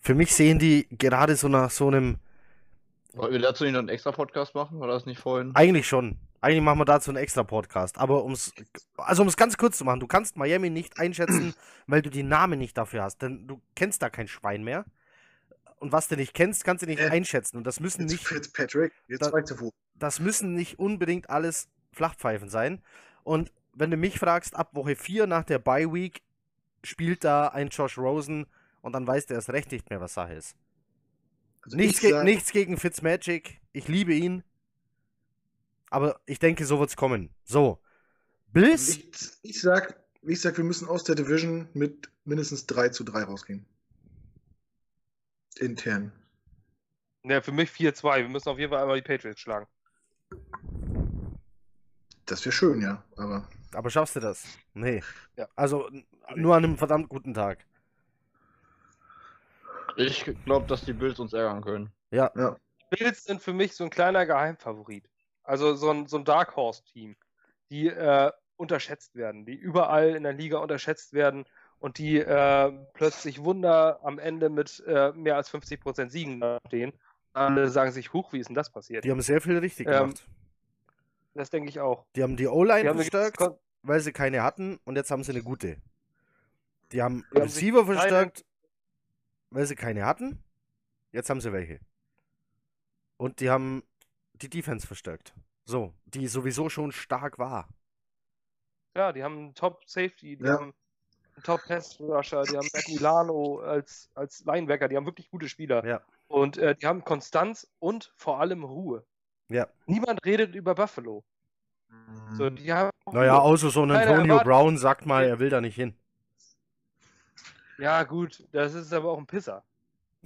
[0.00, 2.18] für mich sehen die gerade so nach so einem.
[3.14, 4.78] Wollten wir dazu nicht noch einen extra Podcast machen?
[4.80, 5.52] War das nicht vorhin?
[5.54, 6.18] Eigentlich schon.
[6.42, 7.96] Eigentlich machen wir dazu einen extra Podcast.
[7.98, 8.52] Aber ums,
[8.98, 11.54] also um es ganz kurz zu machen, du kannst Miami nicht einschätzen,
[11.86, 13.22] weil du die Namen nicht dafür hast.
[13.22, 14.84] Denn du kennst da kein Schwein mehr.
[15.78, 17.56] Und was du nicht kennst, kannst du nicht Äh, einschätzen.
[17.56, 19.72] Und das müssen Jetzt nicht, Fitzpatrick, jetzt Da- wo.
[19.94, 22.82] das müssen nicht unbedingt alles Flachpfeifen sein.
[23.24, 26.22] Und wenn du mich fragst, ab Woche 4 nach der Bye Week
[26.86, 28.46] spielt da ein Josh Rosen
[28.80, 30.56] und dann weiß der erst recht nicht mehr, was Sache ist.
[31.62, 33.60] Also Nichts, ich ge sag- nichts gegen Fitzmagic.
[33.72, 34.42] Ich liebe ihn.
[35.90, 37.30] Aber ich denke, so wird's kommen.
[37.44, 37.80] So.
[38.52, 38.88] Bills?
[38.96, 39.10] Ich,
[39.42, 43.66] ich sag, ich sag, wir müssen aus der Division mit mindestens 3 zu 3 rausgehen.
[45.58, 46.12] Intern.
[47.24, 48.18] Ja, für mich 4-2.
[48.22, 49.66] Wir müssen auf jeden Fall einmal die Patriots schlagen.
[52.26, 53.02] Das wäre schön, ja.
[53.16, 54.44] Aber Aber schaffst du das?
[54.74, 55.02] Nee.
[55.36, 55.48] Ja.
[55.54, 55.90] Also
[56.34, 57.64] nur an einem verdammt guten Tag.
[59.96, 61.90] Ich glaube, dass die Bills uns ärgern können.
[62.10, 62.30] Ja.
[62.36, 62.56] ja.
[62.90, 65.08] Bills sind für mich so ein kleiner Geheimfavorit.
[65.42, 67.16] Also so ein, so ein Dark Horse-Team,
[67.70, 71.44] die äh, unterschätzt werden, die überall in der Liga unterschätzt werden
[71.78, 76.92] und die äh, plötzlich Wunder am Ende mit äh, mehr als 50% Siegen stehen,
[77.34, 79.04] alle sagen sich, huch, wie ist denn das passiert?
[79.04, 80.26] Die haben sehr viel richtig Ähm, gemacht.
[81.34, 82.06] Das denke ich auch.
[82.16, 85.32] Die haben die Die O-Line haben Kon- weil sie keine hatten und jetzt haben sie
[85.32, 85.76] eine gute.
[86.92, 88.44] Die haben Die haben Receiver keine- verstärkt,
[89.50, 90.42] weil sie keine hatten.
[91.12, 91.80] Jetzt haben sie welche.
[93.16, 93.82] Und die haben
[94.34, 95.32] die Defense verstärkt.
[95.64, 97.68] So, die sowieso schon stark war.
[98.94, 100.54] Ja, die haben einen Top-Safety, die Ja.
[100.54, 100.74] haben
[101.34, 105.84] einen Top-Pass-Rusher, die haben Matt Milano als, als Linebacker, die haben wirklich gute Spieler.
[105.84, 106.02] Ja.
[106.28, 109.04] Und äh, die haben Konstanz und vor allem Ruhe.
[109.48, 109.68] Ja.
[109.86, 111.24] Niemand redet über Buffalo.
[112.32, 114.40] So, die haben Naja, außer so ein Antonio.
[114.42, 115.94] Brown sagt mal, er will da nicht hin.
[117.78, 119.62] Ja, gut, das ist aber auch ein Pisser.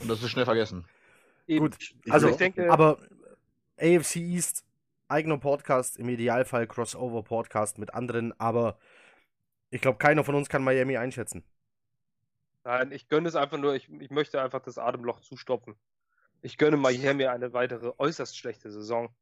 [0.00, 0.84] Und das ist schnell vergessen.
[1.46, 1.66] Eben.
[1.66, 2.98] Gut, Also, also, ich denke, Aber
[3.78, 4.64] AFC East,
[5.08, 8.78] eigener Podcast, im Idealfall Crossover-Podcast mit anderen, aber
[9.70, 11.44] ich glaube, keiner von uns kann Miami einschätzen.
[12.64, 15.74] nein, ich gönne es einfach nur, ich, ich möchte einfach das Atemloch zustopfen.
[16.42, 19.14] Ich gönne Miami eine weitere äußerst schlechte Saison.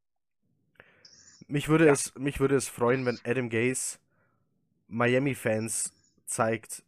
[1.49, 3.97] Mich würde, es, mich würde es freuen, wenn Adam Gase
[4.87, 5.91] Miami-Fans
[6.25, 6.83] zeigt,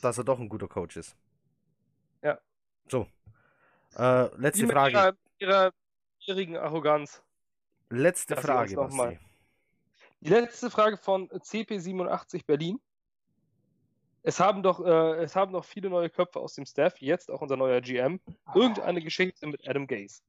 [0.00, 1.14] dass er doch ein guter Coach ist.
[2.22, 2.38] Ja.
[2.88, 3.06] So.
[3.96, 4.92] Äh, letzte Die mit Frage.
[4.96, 5.72] Ihrer, ihrer
[6.18, 7.22] gierigen Arroganz.
[7.90, 9.20] Letzte uns Frage, noch mal- Basti.
[10.20, 12.80] Die letzte Frage von CP87 Berlin.
[14.22, 17.42] Es haben doch, äh, es haben noch viele neue Köpfe aus dem Staff, jetzt auch
[17.42, 18.18] unser neuer GM,
[18.54, 20.22] irgendeine Geschichte mit Adam Gase.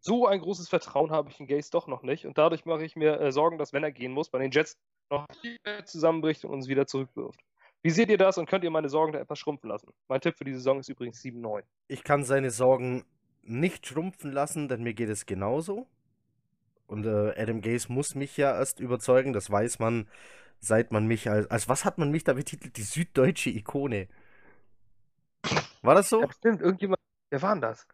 [0.00, 2.96] So ein großes Vertrauen habe ich in Gase doch noch nicht und dadurch mache ich
[2.96, 4.78] mir äh, Sorgen, dass wenn er gehen muss, bei den Jets
[5.10, 7.40] noch viel zusammenbricht und uns wieder zurückwirft.
[7.82, 9.92] Wie seht ihr das und könnt ihr meine Sorgen da etwas schrumpfen lassen?
[10.08, 11.62] Mein Tipp für die Saison ist übrigens 7-9.
[11.88, 13.04] Ich kann seine Sorgen
[13.42, 15.86] nicht schrumpfen lassen, denn mir geht es genauso.
[16.86, 20.08] Und äh, Adam Gase muss mich ja erst überzeugen, das weiß man,
[20.60, 22.76] seit man mich als, als was hat man mich da betitelt?
[22.76, 24.08] Die süddeutsche Ikone.
[25.82, 26.20] War das so?
[26.20, 27.86] Ja, stimmt, irgendjemand, wer war denn das?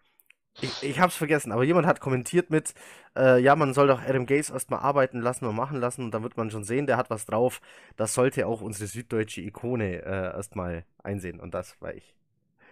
[0.60, 2.74] Ich, ich hab's vergessen, aber jemand hat kommentiert mit,
[3.14, 6.22] äh, ja, man soll doch Adam Gase erstmal arbeiten lassen und machen lassen und dann
[6.22, 7.60] wird man schon sehen, der hat was drauf.
[7.96, 12.14] Das sollte auch unsere süddeutsche Ikone äh, erstmal einsehen und das war ich.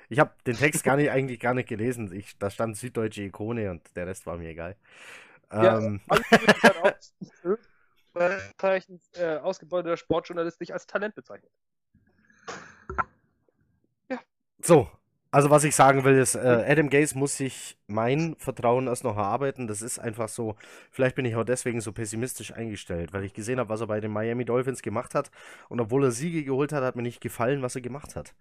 [0.09, 2.11] Ich habe den Text gar nicht eigentlich gar nicht gelesen.
[2.15, 4.77] Ich, da stand süddeutsche Ikone und der Rest war mir egal.
[5.53, 6.01] Ja, Ähm,
[6.83, 6.93] auch
[8.59, 11.51] Zeichens, äh, ausgebeuteter Sportjournalist dich als Talent bezeichnet.
[14.63, 14.89] So,
[15.35, 19.17] also was ich sagen will ist, äh, Adam Gase muss sich mein Vertrauen erst noch
[19.17, 19.67] erarbeiten.
[19.67, 20.55] Das ist einfach so.
[20.93, 23.99] Vielleicht bin ich auch deswegen so pessimistisch eingestellt, weil ich gesehen habe, was er bei
[23.99, 25.33] den Miami Dolphins gemacht hat.
[25.69, 28.33] Und obwohl er Siege geholt hat, hat mir nicht gefallen, was er gemacht hat.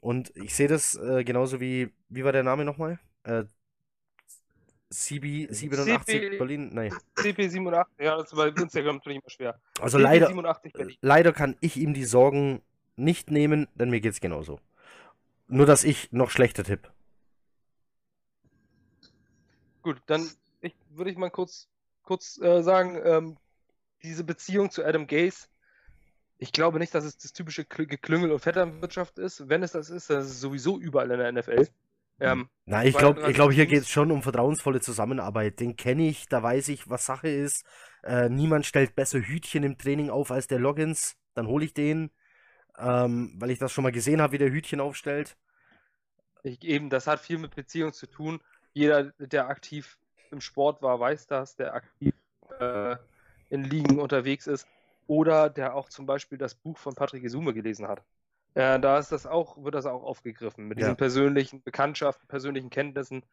[0.00, 2.98] Und ich sehe das äh, genauso wie, wie war der Name nochmal?
[3.22, 3.44] Äh,
[4.90, 6.70] CB 87 CB Berlin?
[6.72, 6.92] Nein.
[7.16, 9.60] CP87, ja, das ist bei Instagram natürlich immer schwer.
[9.80, 10.96] Also leider, CP87 Berlin.
[11.00, 12.60] leider kann ich ihm die Sorgen
[12.96, 14.58] nicht nehmen, denn mir geht's genauso.
[15.48, 16.90] Nur, dass ich noch schlechter tipp.
[19.82, 20.28] Gut, dann
[20.60, 21.68] ich, würde ich mal kurz,
[22.02, 23.36] kurz äh, sagen, ähm,
[24.02, 25.48] diese Beziehung zu Adam Gase,
[26.38, 29.48] ich glaube nicht, dass es das typische Kl- Geklüngel und Vetternwirtschaft ist.
[29.48, 31.68] Wenn es das ist, dann ist es sowieso überall in der NFL.
[32.20, 35.60] Ähm, Na, ich glaube, ich glaub, hier geht es schon um vertrauensvolle Zusammenarbeit.
[35.60, 37.64] Den kenne ich, da weiß ich, was Sache ist.
[38.02, 41.16] Äh, niemand stellt besser Hütchen im Training auf als der Loggins.
[41.34, 42.10] Dann hole ich den,
[42.78, 45.36] ähm, weil ich das schon mal gesehen habe, wie der Hütchen aufstellt.
[46.42, 48.40] Ich, eben, das hat viel mit Beziehung zu tun.
[48.72, 49.98] Jeder, der aktiv
[50.30, 52.14] im Sport war, weiß das, der aktiv
[52.60, 52.96] äh,
[53.48, 54.68] in Ligen unterwegs ist
[55.06, 58.02] oder der auch zum Beispiel das Buch von Patrick Isume gelesen hat.
[58.54, 60.80] Äh, da ist das auch, wird das auch aufgegriffen mit Ja.
[60.80, 63.24] diesen persönlichen Bekanntschaften, persönlichen Kenntnissen.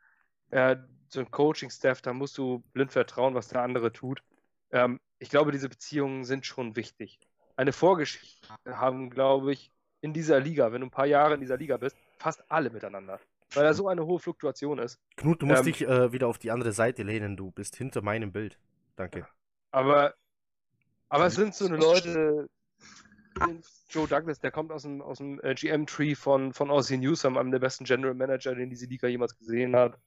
[0.52, 0.78] Äh,
[1.10, 4.24] so ein Coaching-Staff, da musst du blind vertrauen, was der andere tut.
[4.72, 7.20] Ähm, ich glaube, diese Beziehungen sind schon wichtig.
[7.62, 11.58] Eine Vorgeschichte haben, glaube ich, in dieser Liga, wenn du ein paar Jahre in dieser
[11.58, 13.20] Liga bist, fast alle miteinander.
[13.54, 15.00] Weil da so eine hohe Fluktuation ist.
[15.16, 17.38] Knut, du musst Ähm, dich äh, wieder auf die andere Seite lehnen.
[17.38, 18.58] Du bist hinter meinem Bild.
[18.96, 19.28] Danke.
[19.70, 20.16] Aber,
[21.10, 22.50] aber es sind so eine Leute,
[23.90, 27.52] Joe Douglas, der kommt aus dem, aus dem äh, GM-Tree von, von Aussie Newsom, einem
[27.52, 30.00] der besten General Manager, den diese Liga jemals gesehen hat.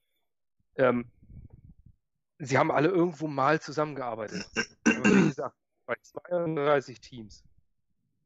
[0.75, 1.09] Ähm,
[2.37, 4.45] sie haben alle irgendwo mal zusammengearbeitet.
[4.83, 7.43] Aber wie gesagt, bei 32 Teams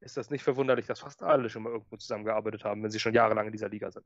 [0.01, 3.14] ist das nicht verwunderlich, dass fast alle schon mal irgendwo zusammengearbeitet haben, wenn sie schon
[3.14, 4.05] jahrelang in dieser Liga sind.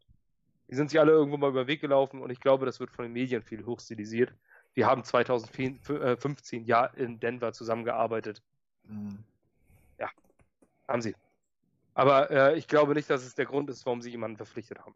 [0.70, 2.90] Die sind sich alle irgendwo mal über den Weg gelaufen und ich glaube, das wird
[2.90, 4.34] von den Medien viel hochstilisiert.
[4.76, 8.42] Die haben 2015 ja in Denver zusammengearbeitet.
[8.86, 9.24] Mhm.
[10.88, 11.16] Haben sie.
[11.94, 14.96] Aber äh, ich glaube nicht, dass es der Grund ist, warum sie jemanden verpflichtet haben.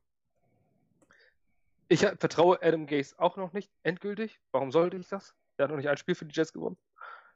[1.89, 4.39] Ich vertraue Adam Gase auch noch nicht endgültig.
[4.51, 5.33] Warum sollte ich das?
[5.55, 6.77] Er hat noch nicht ein Spiel für die Jets gewonnen.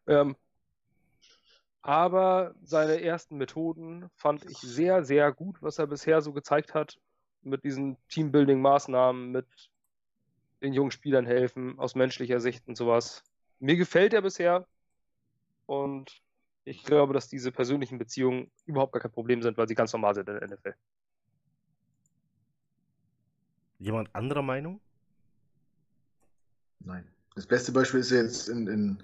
[0.07, 0.35] Ähm,
[1.81, 6.99] Aber seine ersten Methoden fand ich sehr, sehr gut, was er bisher so gezeigt hat.
[7.41, 9.47] Mit diesen Teambuilding-Maßnahmen, mit
[10.61, 13.23] den jungen Spielern helfen, aus menschlicher Sicht und sowas.
[13.59, 14.67] Mir gefällt er bisher.
[15.65, 16.21] Und
[16.63, 20.13] ich glaube, dass diese persönlichen Beziehungen überhaupt gar kein Problem sind, weil sie ganz normal
[20.13, 20.75] sind in der NFL.
[23.79, 24.79] Jemand anderer Meinung?
[26.79, 27.07] Nein.
[27.33, 29.03] Das beste Beispiel ist jetzt in, in,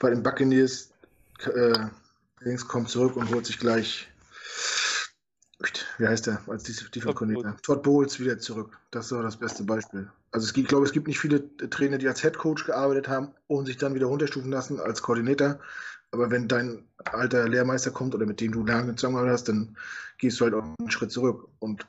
[0.00, 0.91] bei den Buccaneers.
[1.46, 1.88] Äh,
[2.40, 4.08] Links kommt zurück und holt sich gleich,
[5.98, 7.56] wie heißt der, als Defense Coordinator?
[7.62, 8.78] Todd Bowles wieder zurück.
[8.90, 10.10] Das war das beste Beispiel.
[10.32, 13.08] Also es gibt, ich glaube, es gibt nicht viele Trainer, die als Head Coach gearbeitet
[13.08, 15.60] haben und sich dann wieder runterstufen lassen als Koordinator.
[16.10, 19.76] Aber wenn dein alter Lehrmeister kommt oder mit dem du lange zusammengearbeitet hast, dann
[20.18, 21.48] gehst du halt auch einen Schritt zurück.
[21.58, 21.86] Und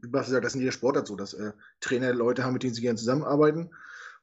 [0.00, 2.62] wie Basti sagt, das ist in jeder Sportart so, dass äh, Trainer Leute haben, mit
[2.62, 3.70] denen sie gerne zusammenarbeiten.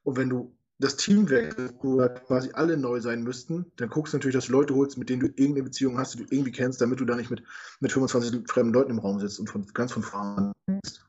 [0.03, 4.13] Und wenn du das Team wechselst, wo halt quasi alle neu sein müssten, dann guckst
[4.13, 6.51] du natürlich, dass du Leute holst, mit denen du irgendeine Beziehung hast, die du irgendwie
[6.51, 7.43] kennst, damit du da nicht mit,
[7.79, 11.05] mit 25 fremden Leuten im Raum sitzt und von, ganz von vorne bist.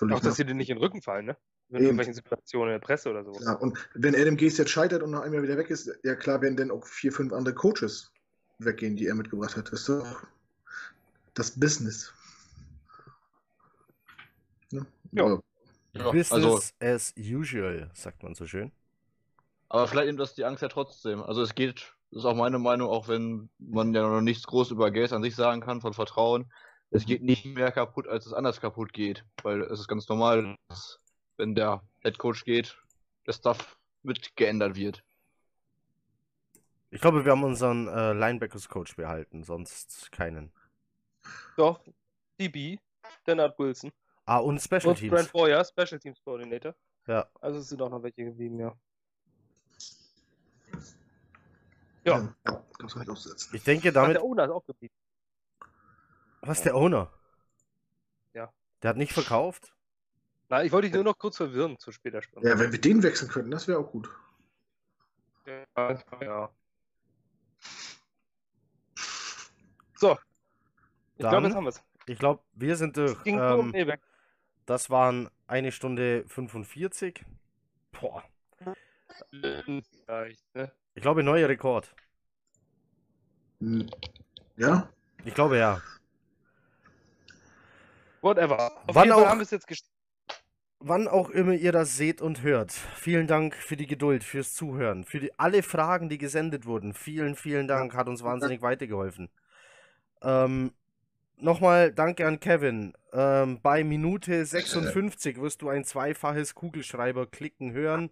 [0.00, 1.36] Auch, dass sie dir nicht in den Rücken fallen, ne?
[1.68, 1.84] In Eben.
[1.84, 3.32] irgendwelchen Situationen in der Presse oder so.
[3.40, 6.14] Ja, und wenn Adam Gase jetzt scheitert und nach einem Jahr wieder weg ist, ja
[6.14, 8.12] klar werden dann auch vier, fünf andere Coaches
[8.58, 9.72] weggehen, die er mitgebracht hat.
[9.72, 10.26] Das ist doch
[11.34, 12.12] das Business.
[14.70, 14.86] Ne?
[15.12, 15.40] Ja.
[15.92, 16.10] ja.
[16.10, 18.70] Business also, as usual, sagt man so schön.
[19.72, 21.22] Aber vielleicht nimmt das die Angst ja trotzdem.
[21.22, 24.70] Also es geht, das ist auch meine Meinung, auch wenn man ja noch nichts groß
[24.70, 26.52] über Gase an sich sagen kann, von Vertrauen.
[26.90, 29.24] Es geht nicht mehr kaputt, als es anders kaputt geht.
[29.42, 31.00] Weil es ist ganz normal, dass
[31.38, 32.76] wenn der Head Coach geht,
[33.26, 35.02] der Stuff mit geändert wird.
[36.90, 40.52] Ich glaube, wir haben unseren äh, Linebackers Coach behalten, sonst keinen.
[41.56, 41.80] Doch,
[42.38, 42.78] DB,
[43.24, 43.90] Leonard Wilson.
[44.26, 45.14] Ah, und Special und Teams.
[45.14, 46.74] Brent Boyer, Special Teams Coordinator.
[47.06, 47.26] Ja.
[47.40, 48.76] Also es sind auch noch welche geblieben, ja.
[52.04, 52.34] Ja.
[52.46, 53.54] ja kannst du halt aufsetzen.
[53.54, 54.16] Ich denke damit.
[54.16, 54.94] Ach, der Owner ist auch geblieben.
[56.40, 57.12] Was, der Owner?
[58.34, 58.52] Ja.
[58.82, 59.72] Der hat nicht verkauft?
[60.48, 62.48] Na, ich wollte dich nur noch kurz verwirren zu später Stunde.
[62.48, 64.10] Ja, wenn wir den wechseln könnten, das wäre auch gut.
[65.46, 66.50] Ja, ja.
[69.94, 70.18] So.
[71.16, 71.82] Ich glaube, jetzt haben wir es.
[72.06, 73.16] Ich glaube, wir sind durch.
[73.24, 73.94] Ähm,
[74.66, 77.24] das waren eine Stunde 45.
[77.92, 78.24] Boah.
[80.94, 81.94] Ich glaube, neuer Rekord.
[84.56, 84.88] Ja?
[85.24, 85.80] Ich glaube, ja.
[88.20, 88.70] Whatever.
[88.86, 89.28] Auf Wann jeden Fall auch...
[89.28, 89.92] haben wir es jetzt gestellt
[90.84, 92.72] wann auch immer ihr das seht und hört.
[92.72, 96.92] Vielen Dank für die Geduld, fürs Zuhören, für die, alle Fragen, die gesendet wurden.
[96.92, 99.30] Vielen, vielen Dank, hat uns wahnsinnig weitergeholfen.
[100.22, 100.72] Ähm,
[101.42, 102.92] Nochmal danke an Kevin.
[103.12, 108.10] Ähm, bei Minute 56 wirst du ein zweifaches Kugelschreiber-Klicken hören.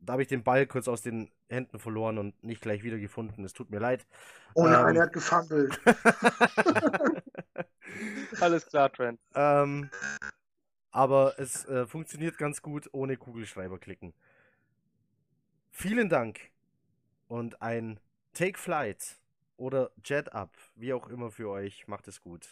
[0.00, 3.44] Da habe ich den Ball kurz aus den Händen verloren und nicht gleich wieder gefunden.
[3.44, 4.06] Es tut mir leid.
[4.54, 5.80] Oh nein, ähm, er hat gefummelt.
[8.40, 9.20] Alles klar, Trent.
[9.34, 9.90] Ähm,
[10.90, 14.14] aber es äh, funktioniert ganz gut ohne Kugelschreiber klicken.
[15.70, 16.40] Vielen Dank
[17.28, 18.00] und ein
[18.32, 19.20] Take Flight
[19.56, 21.86] oder Jet Up, wie auch immer für euch.
[21.86, 22.48] Macht es gut.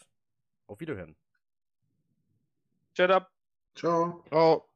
[0.67, 1.17] Auf Wiederhören.
[2.95, 3.31] Jet Up.
[3.75, 4.23] Ciao.
[4.29, 4.69] Ciao.